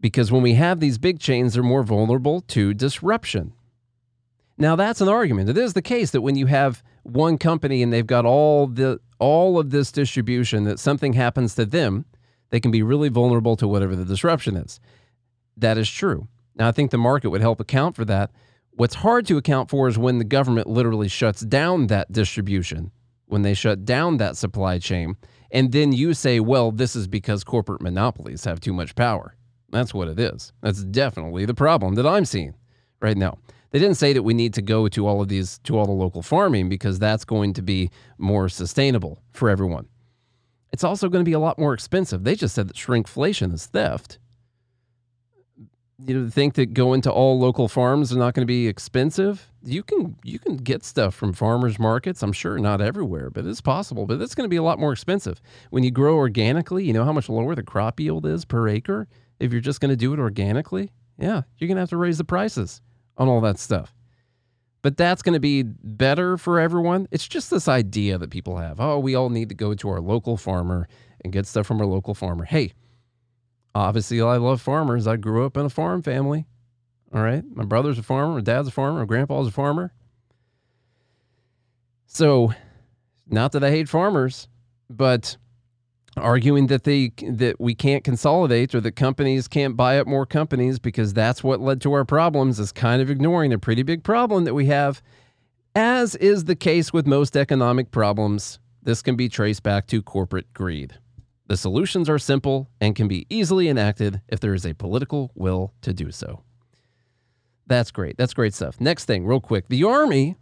[0.00, 3.52] Because when we have these big chains, they're more vulnerable to disruption.
[4.58, 5.48] Now that's an argument.
[5.48, 9.00] It is the case that when you have one company and they've got all the
[9.20, 12.04] all of this distribution that something happens to them,
[12.50, 14.80] they can be really vulnerable to whatever the disruption is.
[15.56, 16.26] That is true.
[16.56, 18.32] Now I think the market would help account for that.
[18.72, 22.90] What's hard to account for is when the government literally shuts down that distribution,
[23.32, 25.16] when they shut down that supply chain,
[25.50, 29.34] and then you say, well, this is because corporate monopolies have too much power.
[29.70, 30.52] That's what it is.
[30.60, 32.54] That's definitely the problem that I'm seeing
[33.00, 33.38] right now.
[33.70, 35.92] They didn't say that we need to go to all of these, to all the
[35.92, 39.88] local farming because that's going to be more sustainable for everyone.
[40.70, 42.24] It's also going to be a lot more expensive.
[42.24, 44.18] They just said that shrinkflation is theft.
[46.04, 49.48] You know, think that going to all local farms are not going to be expensive.
[49.62, 52.22] You can you can get stuff from farmers markets.
[52.22, 54.06] I'm sure not everywhere, but it's possible.
[54.06, 56.84] But it's going to be a lot more expensive when you grow organically.
[56.84, 59.06] You know how much lower the crop yield is per acre
[59.38, 60.90] if you're just going to do it organically.
[61.18, 62.80] Yeah, you're going to have to raise the prices
[63.16, 63.94] on all that stuff.
[64.82, 67.06] But that's going to be better for everyone.
[67.12, 68.80] It's just this idea that people have.
[68.80, 70.88] Oh, we all need to go to our local farmer
[71.22, 72.44] and get stuff from our local farmer.
[72.44, 72.72] Hey,
[73.74, 75.06] obviously, I love farmers.
[75.06, 76.46] I grew up in a farm family.
[77.14, 77.44] All right.
[77.54, 78.34] My brother's a farmer.
[78.34, 79.00] My dad's a farmer.
[79.00, 79.92] My grandpa's a farmer.
[82.06, 82.52] So,
[83.28, 84.48] not that I hate farmers,
[84.90, 85.36] but
[86.16, 90.78] arguing that they that we can't consolidate or that companies can't buy up more companies
[90.78, 94.44] because that's what led to our problems is kind of ignoring a pretty big problem
[94.44, 95.02] that we have
[95.74, 100.52] as is the case with most economic problems this can be traced back to corporate
[100.52, 100.98] greed
[101.52, 105.74] the solutions are simple and can be easily enacted if there is a political will
[105.82, 106.42] to do so.
[107.66, 108.16] That's great.
[108.16, 108.80] That's great stuff.
[108.80, 109.68] Next thing real quick.
[109.68, 110.36] The army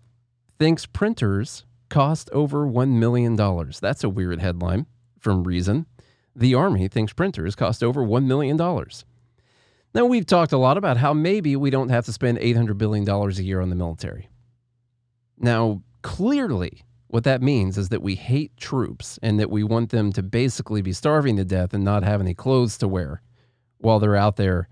[0.57, 3.81] thinks printers cost over 1 million dollars.
[3.81, 4.87] That's a weird headline
[5.19, 5.87] from Reason,
[6.37, 8.57] the Army thinks printers cost over $1 million.
[8.57, 13.09] Now, we've talked a lot about how maybe we don't have to spend $800 billion
[13.09, 14.29] a year on the military.
[15.37, 20.13] Now, clearly, what that means is that we hate troops and that we want them
[20.13, 23.21] to basically be starving to death and not have any clothes to wear
[23.79, 24.69] while they're out there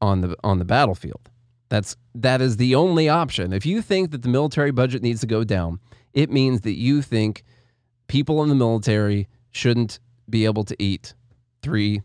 [0.00, 1.28] on the on the battlefield.
[1.68, 3.52] That's that is the only option.
[3.52, 5.80] If you think that the military budget needs to go down,
[6.14, 7.42] it means that you think
[8.06, 9.98] people in the military shouldn't
[10.30, 11.14] be able to eat
[11.62, 12.00] three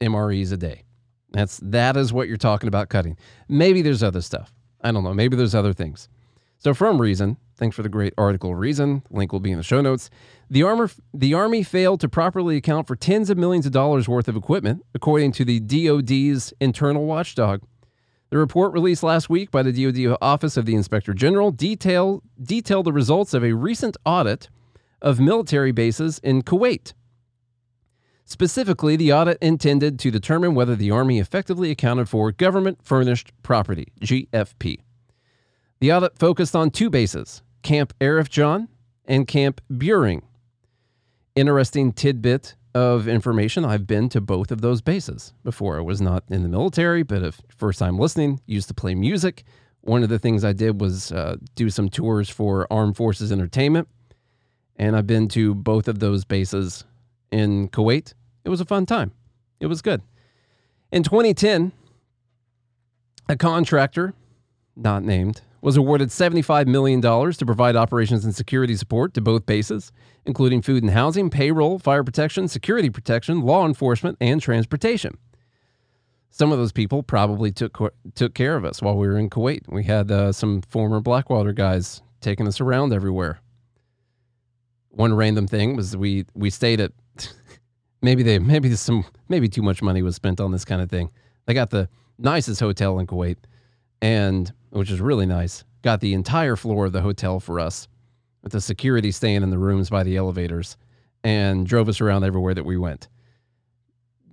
[0.00, 0.82] MREs a day.
[1.30, 3.16] That's that is what you're talking about cutting.
[3.48, 4.52] Maybe there's other stuff.
[4.80, 5.14] I don't know.
[5.14, 6.08] Maybe there's other things.
[6.62, 9.02] So from Reason, thanks for the great article Reason.
[9.10, 10.10] Link will be in the show notes.
[10.48, 14.28] The armor the army failed to properly account for tens of millions of dollars worth
[14.28, 17.62] of equipment, according to the DoD's internal watchdog.
[18.30, 22.86] The report released last week by the DoD Office of the Inspector General detail detailed
[22.86, 24.48] the results of a recent audit
[25.02, 26.92] of military bases in Kuwait.
[28.24, 33.88] Specifically, the audit intended to determine whether the Army effectively accounted for government furnished property,
[34.00, 34.78] GFP.
[35.82, 38.68] The audit focused on two bases Camp Arifjan
[39.04, 40.22] and Camp Buehring.
[41.34, 45.78] Interesting tidbit of information I've been to both of those bases before.
[45.78, 49.42] I was not in the military, but if first time listening, used to play music.
[49.80, 53.88] One of the things I did was uh, do some tours for Armed Forces Entertainment.
[54.76, 56.84] And I've been to both of those bases
[57.32, 58.14] in Kuwait.
[58.44, 59.10] It was a fun time.
[59.58, 60.00] It was good.
[60.92, 61.72] In 2010,
[63.28, 64.14] a contractor,
[64.76, 69.92] not named, was awarded $75 million to provide operations and security support to both bases,
[70.26, 75.16] including food and housing, payroll, fire protection, security protection, law enforcement, and transportation.
[76.30, 77.78] Some of those people probably took
[78.14, 79.68] took care of us while we were in Kuwait.
[79.68, 83.38] We had uh, some former Blackwater guys taking us around everywhere.
[84.88, 86.92] One random thing was we we stayed at
[88.02, 91.10] maybe they maybe some maybe too much money was spent on this kind of thing.
[91.44, 91.88] They got the
[92.18, 93.36] nicest hotel in Kuwait,
[94.02, 95.64] and which is really nice.
[95.80, 97.88] Got the entire floor of the hotel for us,
[98.42, 100.76] with the security staying in the rooms by the elevators,
[101.24, 103.08] and drove us around everywhere that we went.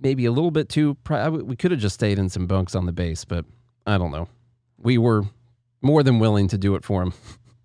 [0.02, 0.96] Maybe a little bit too.
[1.08, 3.44] We could have just stayed in some bunks on the base, but
[3.86, 4.28] I don't know.
[4.78, 5.24] We were
[5.82, 7.12] more than willing to do it for him.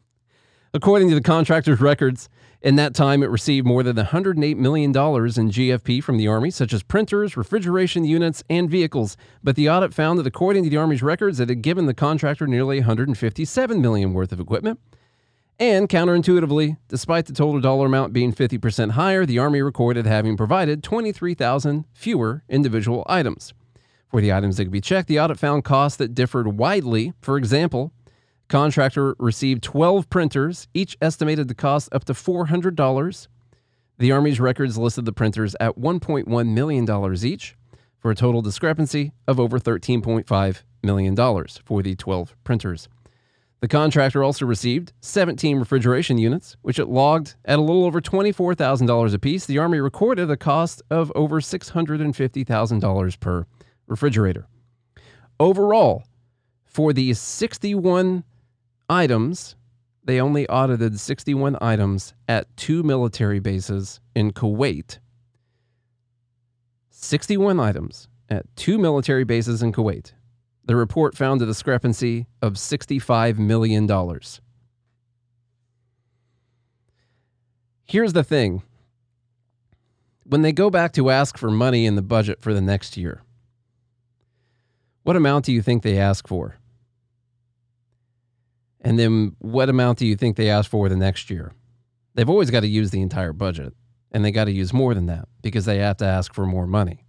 [0.73, 2.29] According to the contractor's records,
[2.65, 6.73] in that time, it received more than $108 million in GFP from the Army, such
[6.73, 9.15] as printers, refrigeration units, and vehicles.
[9.43, 12.47] But the audit found that according to the Army's records, it had given the contractor
[12.47, 14.79] nearly $157 million worth of equipment.
[15.59, 20.81] And counterintuitively, despite the total dollar amount being 50% higher, the Army recorded having provided
[20.81, 23.53] 23,000 fewer individual items.
[24.09, 27.13] For the items that could be checked, the audit found costs that differed widely.
[27.21, 27.93] For example,
[28.47, 33.27] Contractor received 12 printers, each estimated to cost up to $400.
[33.97, 37.55] The Army's records listed the printers at $1.1 million each,
[37.97, 41.15] for a total discrepancy of over $13.5 million
[41.65, 42.87] for the 12 printers.
[43.61, 49.13] The contractor also received 17 refrigeration units, which it logged at a little over $24,000
[49.13, 49.47] apiece.
[49.47, 53.47] The Army recorded a cost of over $650,000 per
[53.87, 54.45] refrigerator.
[55.39, 56.03] Overall,
[56.65, 58.23] for the 61
[58.89, 59.55] items.
[60.03, 64.99] They only audited 61 items at two military bases in Kuwait.
[66.89, 70.13] 61 items at two military bases in Kuwait.
[70.65, 73.87] The report found a discrepancy of $65 million.
[77.85, 78.63] Here's the thing
[80.23, 83.21] when they go back to ask for money in the budget for the next year,
[85.03, 86.55] what amount do you think they ask for?
[88.85, 91.53] And then what amount do you think they ask for the next year?
[92.13, 93.73] They've always got to use the entire budget,
[94.11, 96.67] and they got to use more than that because they have to ask for more
[96.67, 97.03] money.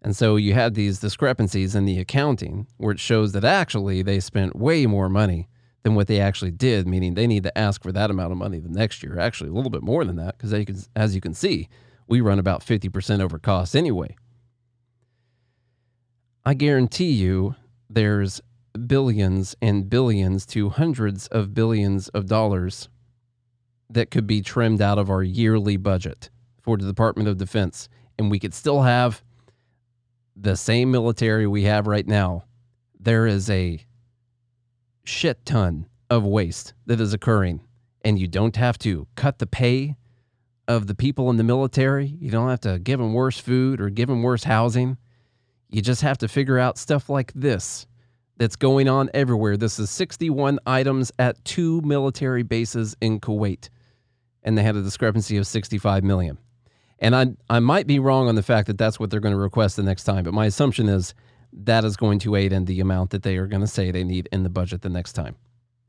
[0.00, 4.20] And so you had these discrepancies in the accounting where it shows that actually they
[4.20, 5.48] spent way more money
[5.82, 8.60] than what they actually did, meaning they need to ask for that amount of money
[8.60, 9.18] the next year.
[9.18, 11.68] Actually, a little bit more than that because as you can see,
[12.06, 14.14] we run about 50% over cost anyway.
[16.44, 17.56] I guarantee you
[17.90, 18.40] there's
[18.86, 22.88] billions and billions to hundreds of billions of dollars
[23.90, 27.88] that could be trimmed out of our yearly budget for the Department of Defense.
[28.18, 29.22] And we could still have
[30.36, 32.44] the same military we have right now.
[33.00, 33.84] There is a
[35.04, 37.60] shit ton of waste that is occurring.
[38.04, 39.96] And you don't have to cut the pay
[40.68, 42.06] of the people in the military.
[42.20, 44.98] You don't have to give them worse food or give them worse housing.
[45.70, 47.86] You just have to figure out stuff like this
[48.38, 49.56] that's going on everywhere.
[49.56, 53.68] This is 61 items at two military bases in Kuwait,
[54.42, 56.38] and they had a discrepancy of 65 million.
[57.00, 59.40] And I I might be wrong on the fact that that's what they're going to
[59.40, 61.14] request the next time, but my assumption is
[61.52, 64.04] that is going to aid in the amount that they are going to say they
[64.04, 65.36] need in the budget the next time.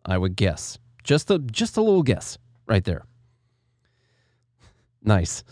[0.05, 0.77] I would guess.
[1.03, 2.37] Just a just a little guess
[2.67, 3.05] right there.
[5.03, 5.43] Nice.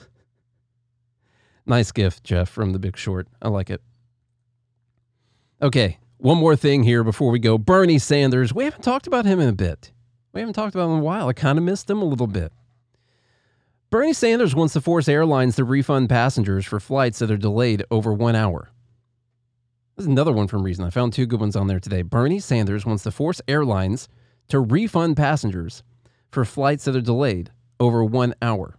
[1.65, 3.27] Nice gift, Jeff, from the big short.
[3.41, 3.81] I like it.
[5.61, 7.57] Okay, one more thing here before we go.
[7.57, 9.91] Bernie Sanders, we haven't talked about him in a bit.
[10.33, 11.27] We haven't talked about him in a while.
[11.27, 12.51] I kind of missed him a little bit.
[13.89, 18.13] Bernie Sanders wants to force airlines to refund passengers for flights that are delayed over
[18.13, 18.69] one hour.
[19.95, 20.85] There's another one from Reason.
[20.85, 22.01] I found two good ones on there today.
[22.01, 24.07] Bernie Sanders wants to force airlines
[24.49, 25.83] to refund passengers
[26.29, 28.77] for flights that are delayed over one hour.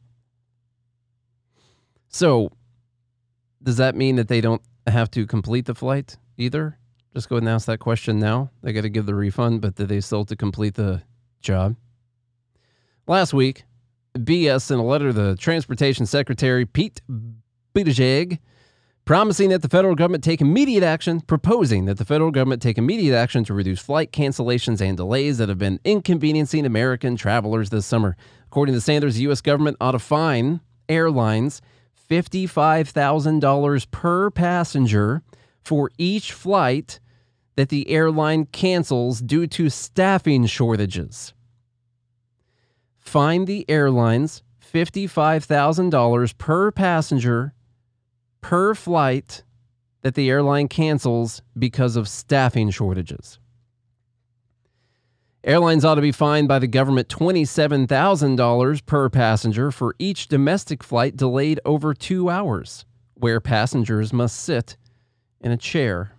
[2.09, 2.51] So,
[3.62, 6.78] does that mean that they don't have to complete the flight either?
[7.14, 8.50] Just go ahead and ask that question now.
[8.62, 11.02] They got to give the refund, but did they still to complete the
[11.40, 11.76] job?
[13.06, 13.64] Last week,
[14.16, 17.00] BS sent a letter to the Transportation Secretary Pete
[17.74, 18.38] Buttigieg
[19.09, 23.16] promising that the federal government take immediate action, proposing that the federal government take immediate
[23.16, 28.18] action to reduce flight cancellations and delays that have been inconveniencing American travelers this summer.
[28.48, 29.40] According to Sanders, the U.S.
[29.40, 31.62] government ought to fine airlines
[32.11, 35.22] $55,000 per passenger
[35.68, 36.98] for each flight
[37.56, 41.34] that the airline cancels due to staffing shortages.
[42.96, 47.52] Fine the airlines $55,000 per passenger
[48.40, 49.42] per flight
[50.00, 53.38] that the airline cancels because of staffing shortages.
[55.44, 61.14] Airlines ought to be fined by the government $27,000 per passenger for each domestic flight
[61.14, 64.78] delayed over two hours, where passengers must sit
[65.41, 66.12] in a chair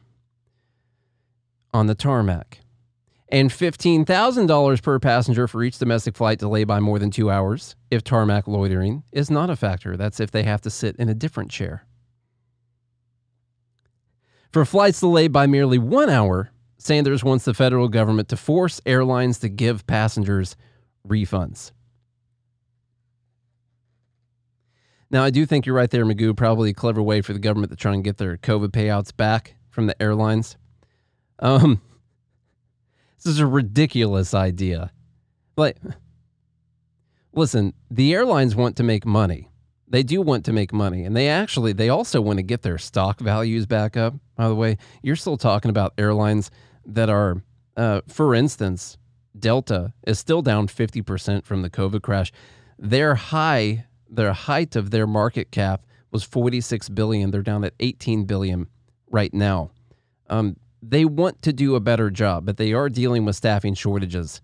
[1.74, 2.60] on the tarmac.
[3.32, 8.04] And $15,000 per passenger for each domestic flight delayed by more than two hours if
[8.04, 9.96] tarmac loitering is not a factor.
[9.96, 11.86] That's if they have to sit in a different chair.
[14.52, 19.38] For flights delayed by merely one hour, Sanders wants the federal government to force airlines
[19.40, 20.56] to give passengers
[21.08, 21.72] refunds.
[25.12, 26.36] Now, I do think you're right there, Magoo.
[26.36, 29.56] Probably a clever way for the government to try and get their COVID payouts back
[29.70, 30.56] from the airlines.
[31.40, 31.82] Um,
[33.18, 34.92] this is a ridiculous idea.
[35.58, 35.78] Like,
[37.34, 39.50] listen, the airlines want to make money.
[39.88, 42.78] They do want to make money, and they actually they also want to get their
[42.78, 44.14] stock values back up.
[44.36, 46.52] By the way, you're still talking about airlines
[46.86, 47.42] that are,
[47.76, 49.00] uh, for instance,
[49.38, 52.32] Delta is still down 50% from the COVID crash.
[52.78, 57.32] Their high, their height of their market cap was 46 billion.
[57.32, 58.68] They're down at 18 billion
[59.12, 59.72] right now.
[60.30, 64.42] Um, they want to do a better job, but they are dealing with staffing shortages.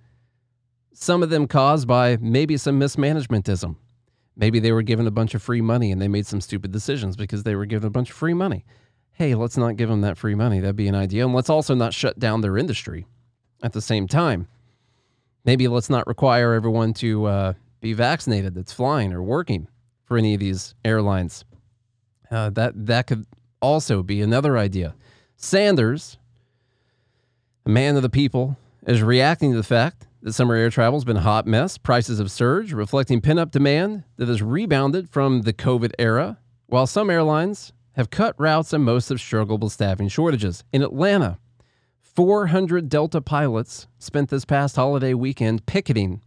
[0.93, 3.76] Some of them caused by maybe some mismanagementism.
[4.36, 7.16] Maybe they were given a bunch of free money and they made some stupid decisions
[7.16, 8.66] because they were given a bunch of free money.
[9.13, 10.59] Hey, let's not give them that free money.
[10.59, 11.26] That'd be an idea.
[11.26, 13.05] And let's also not shut down their industry
[13.63, 14.47] at the same time.
[15.45, 19.67] Maybe let's not require everyone to uh, be vaccinated that's flying or working
[20.03, 21.45] for any of these airlines.
[22.32, 23.26] Uh, that that could
[23.61, 24.95] also be another idea.
[25.36, 26.17] Sanders,
[27.65, 31.05] a man of the people, is reacting to the fact that summer air travel has
[31.05, 31.78] been a hot mess.
[31.78, 37.09] Prices have surged, reflecting pent-up demand that has rebounded from the COVID era, while some
[37.09, 40.63] airlines have cut routes and most have struggled with staffing shortages.
[40.73, 41.38] In Atlanta,
[42.01, 46.21] 400 Delta pilots spent this past holiday weekend picketing,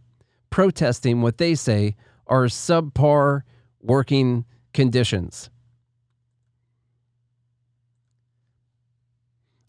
[0.49, 1.95] protesting what they say
[2.27, 3.41] are subpar
[3.81, 5.49] working conditions.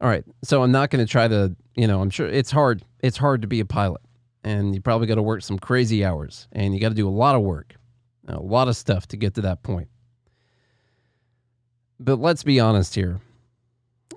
[0.01, 2.83] All right, so I'm not going to try to, you know, I'm sure it's hard.
[3.01, 4.01] It's hard to be a pilot,
[4.43, 7.11] and you probably got to work some crazy hours, and you got to do a
[7.11, 7.75] lot of work,
[8.27, 9.89] a lot of stuff to get to that point.
[11.99, 13.21] But let's be honest here.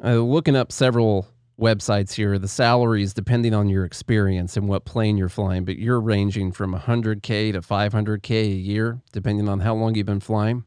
[0.01, 1.27] Uh, looking up several
[1.59, 6.01] websites here, the salaries, depending on your experience and what plane you're flying, but you're
[6.01, 10.63] ranging from 100K to 500K a year, depending on how long you've been flying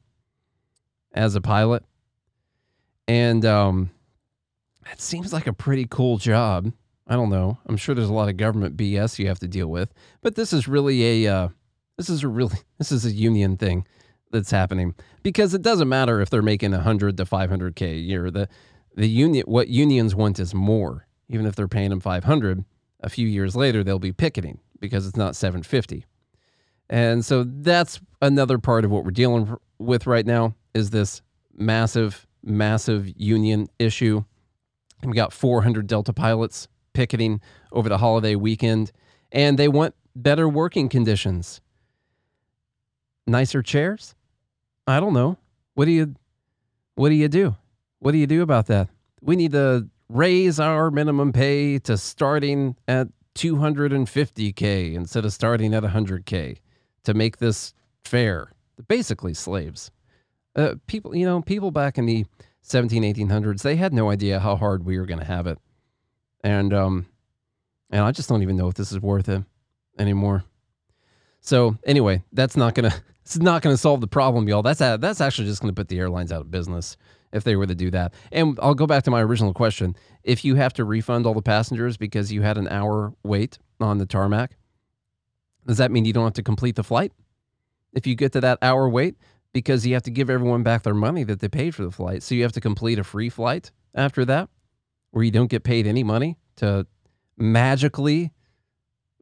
[1.12, 1.84] as a pilot.
[3.08, 3.90] And um,
[4.92, 6.72] it seems like a pretty cool job.
[7.08, 7.58] I don't know.
[7.66, 10.52] I'm sure there's a lot of government BS you have to deal with, but this
[10.52, 11.48] is really a uh,
[11.96, 13.86] this is a really this is a union thing
[14.32, 18.30] that's happening because it doesn't matter if they're making 100 to 500k a year.
[18.30, 18.48] The
[18.96, 21.06] the union what unions want is more.
[21.28, 22.64] Even if they're paying them 500,
[23.00, 26.06] a few years later they'll be picketing because it's not 750.
[26.88, 31.22] And so that's another part of what we're dealing with right now is this
[31.54, 34.22] massive massive union issue.
[35.02, 37.40] and We got 400 Delta pilots picketing
[37.72, 38.92] over the holiday weekend
[39.32, 41.60] and they want better working conditions.
[43.26, 44.14] Nicer chairs?
[44.86, 45.36] I don't know.
[45.74, 46.14] What do you
[46.94, 47.56] what do you do?
[48.06, 48.88] What do you do about that?
[49.20, 55.82] We need to raise our minimum pay to starting at 250k instead of starting at
[55.82, 56.58] 100k
[57.02, 58.52] to make this fair.
[58.86, 59.90] Basically slaves.
[60.54, 62.26] Uh, people, you know, people back in the
[62.62, 65.58] 17 1800s, they had no idea how hard we were going to have it.
[66.44, 67.06] And um
[67.90, 69.42] and I just don't even know if this is worth it
[69.98, 70.44] anymore.
[71.40, 74.62] So, anyway, that's not to it's not to solve the problem, y'all.
[74.62, 76.96] That's a, that's actually just to put the airlines out of business
[77.32, 78.14] if they were to do that.
[78.32, 81.42] And I'll go back to my original question: If you have to refund all the
[81.42, 84.56] passengers because you had an hour wait on the tarmac,
[85.66, 87.12] does that mean you don't have to complete the flight?
[87.92, 89.16] If you get to that hour wait,
[89.52, 92.22] because you have to give everyone back their money that they paid for the flight,
[92.22, 94.48] so you have to complete a free flight after that,
[95.12, 96.86] where you don't get paid any money to
[97.38, 98.32] magically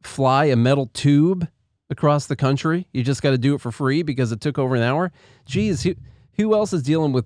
[0.03, 1.47] fly a metal tube
[1.89, 2.87] across the country.
[2.91, 5.11] You just got to do it for free because it took over an hour.
[5.45, 5.95] Geez, who,
[6.37, 7.25] Who else is dealing with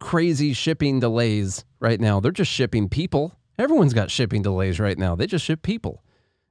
[0.00, 2.18] crazy shipping delays right now?
[2.18, 3.38] They're just shipping people.
[3.58, 5.14] Everyone's got shipping delays right now.
[5.14, 6.02] They just ship people,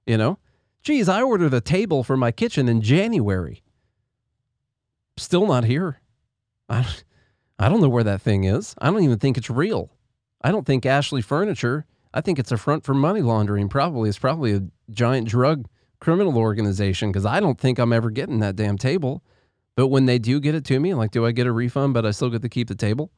[0.05, 0.37] you know?
[0.83, 3.63] Geez, I ordered a table for my kitchen in January.
[5.17, 5.99] Still not here.
[6.69, 6.87] I,
[7.57, 8.75] I don't know where that thing is.
[8.77, 9.91] I don't even think it's real.
[10.41, 13.67] I don't think Ashley Furniture, I think it's a front for money laundering.
[13.69, 14.07] Probably.
[14.07, 15.67] It's probably a giant drug
[15.99, 19.23] criminal organization because I don't think I'm ever getting that damn table.
[19.75, 22.05] But when they do get it to me, like, do I get a refund, but
[22.05, 23.11] I still get to keep the table?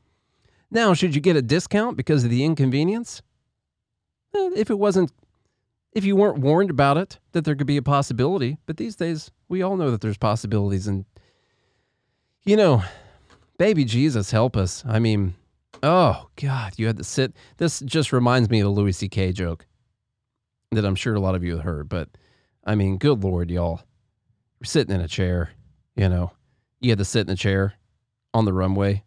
[0.72, 3.22] Now, should you get a discount because of the inconvenience?
[4.34, 5.12] Eh, if it wasn't,
[5.92, 8.58] if you weren't warned about it, that there could be a possibility.
[8.66, 10.88] But these days, we all know that there's possibilities.
[10.88, 11.04] And,
[12.46, 12.84] you know,
[13.58, 14.84] baby Jesus, help us.
[14.88, 15.36] I mean,
[15.84, 17.34] oh, God, you had to sit.
[17.58, 19.34] This just reminds me of the Louis C.K.
[19.34, 19.66] joke
[20.72, 21.90] that I'm sure a lot of you have heard.
[21.90, 22.08] But,
[22.64, 23.82] I mean, good Lord, y'all.
[24.60, 25.52] You're sitting in a chair,
[25.96, 26.32] you know,
[26.80, 27.74] you had to sit in a chair
[28.34, 29.04] on the runway.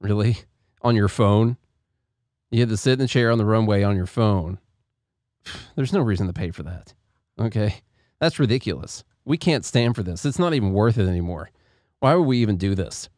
[0.00, 0.38] Really?
[0.84, 1.56] On your phone?
[2.50, 4.58] You had to sit in the chair on the runway on your phone.
[5.74, 6.94] There's no reason to pay for that.
[7.40, 7.80] Okay.
[8.20, 9.02] That's ridiculous.
[9.24, 10.24] We can't stand for this.
[10.24, 11.50] It's not even worth it anymore.
[12.00, 13.08] Why would we even do this?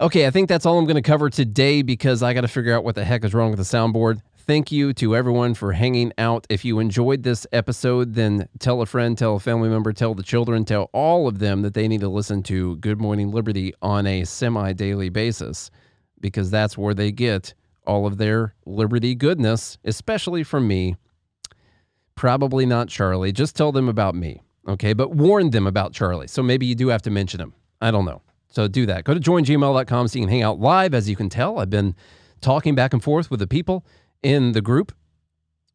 [0.00, 2.74] Okay, I think that's all I'm going to cover today because I got to figure
[2.74, 4.20] out what the heck is wrong with the soundboard.
[4.36, 6.46] Thank you to everyone for hanging out.
[6.48, 10.24] If you enjoyed this episode, then tell a friend, tell a family member, tell the
[10.24, 14.06] children, tell all of them that they need to listen to Good Morning Liberty on
[14.06, 15.70] a semi daily basis
[16.22, 17.52] because that's where they get
[17.86, 20.96] all of their liberty goodness, especially from me.
[22.14, 23.32] Probably not Charlie.
[23.32, 24.40] Just tell them about me.
[24.66, 24.94] Okay.
[24.94, 26.28] But warn them about Charlie.
[26.28, 27.52] So maybe you do have to mention him.
[27.80, 28.22] I don't know.
[28.48, 29.04] So do that.
[29.04, 30.94] Go to joingml.com so you can hang out live.
[30.94, 31.94] As you can tell, I've been
[32.40, 33.84] talking back and forth with the people
[34.22, 34.92] in the group.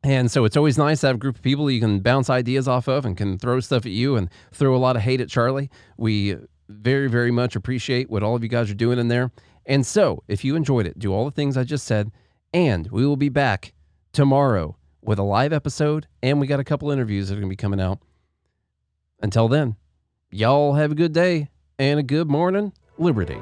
[0.04, 2.68] And so it's always nice to have a group of people you can bounce ideas
[2.68, 5.28] off of and can throw stuff at you and throw a lot of hate at
[5.28, 5.70] Charlie.
[5.98, 6.38] We
[6.70, 9.32] very, very much appreciate what all of you guys are doing in there.
[9.68, 12.11] And so if you enjoyed it, do all the things I just said.
[12.53, 13.74] And we will be back
[14.13, 16.07] tomorrow with a live episode.
[16.24, 17.99] And we got a couple interviews that are going to be coming out.
[19.22, 19.76] Until then,
[20.32, 23.38] y'all have a good day and a good morning, Liberty.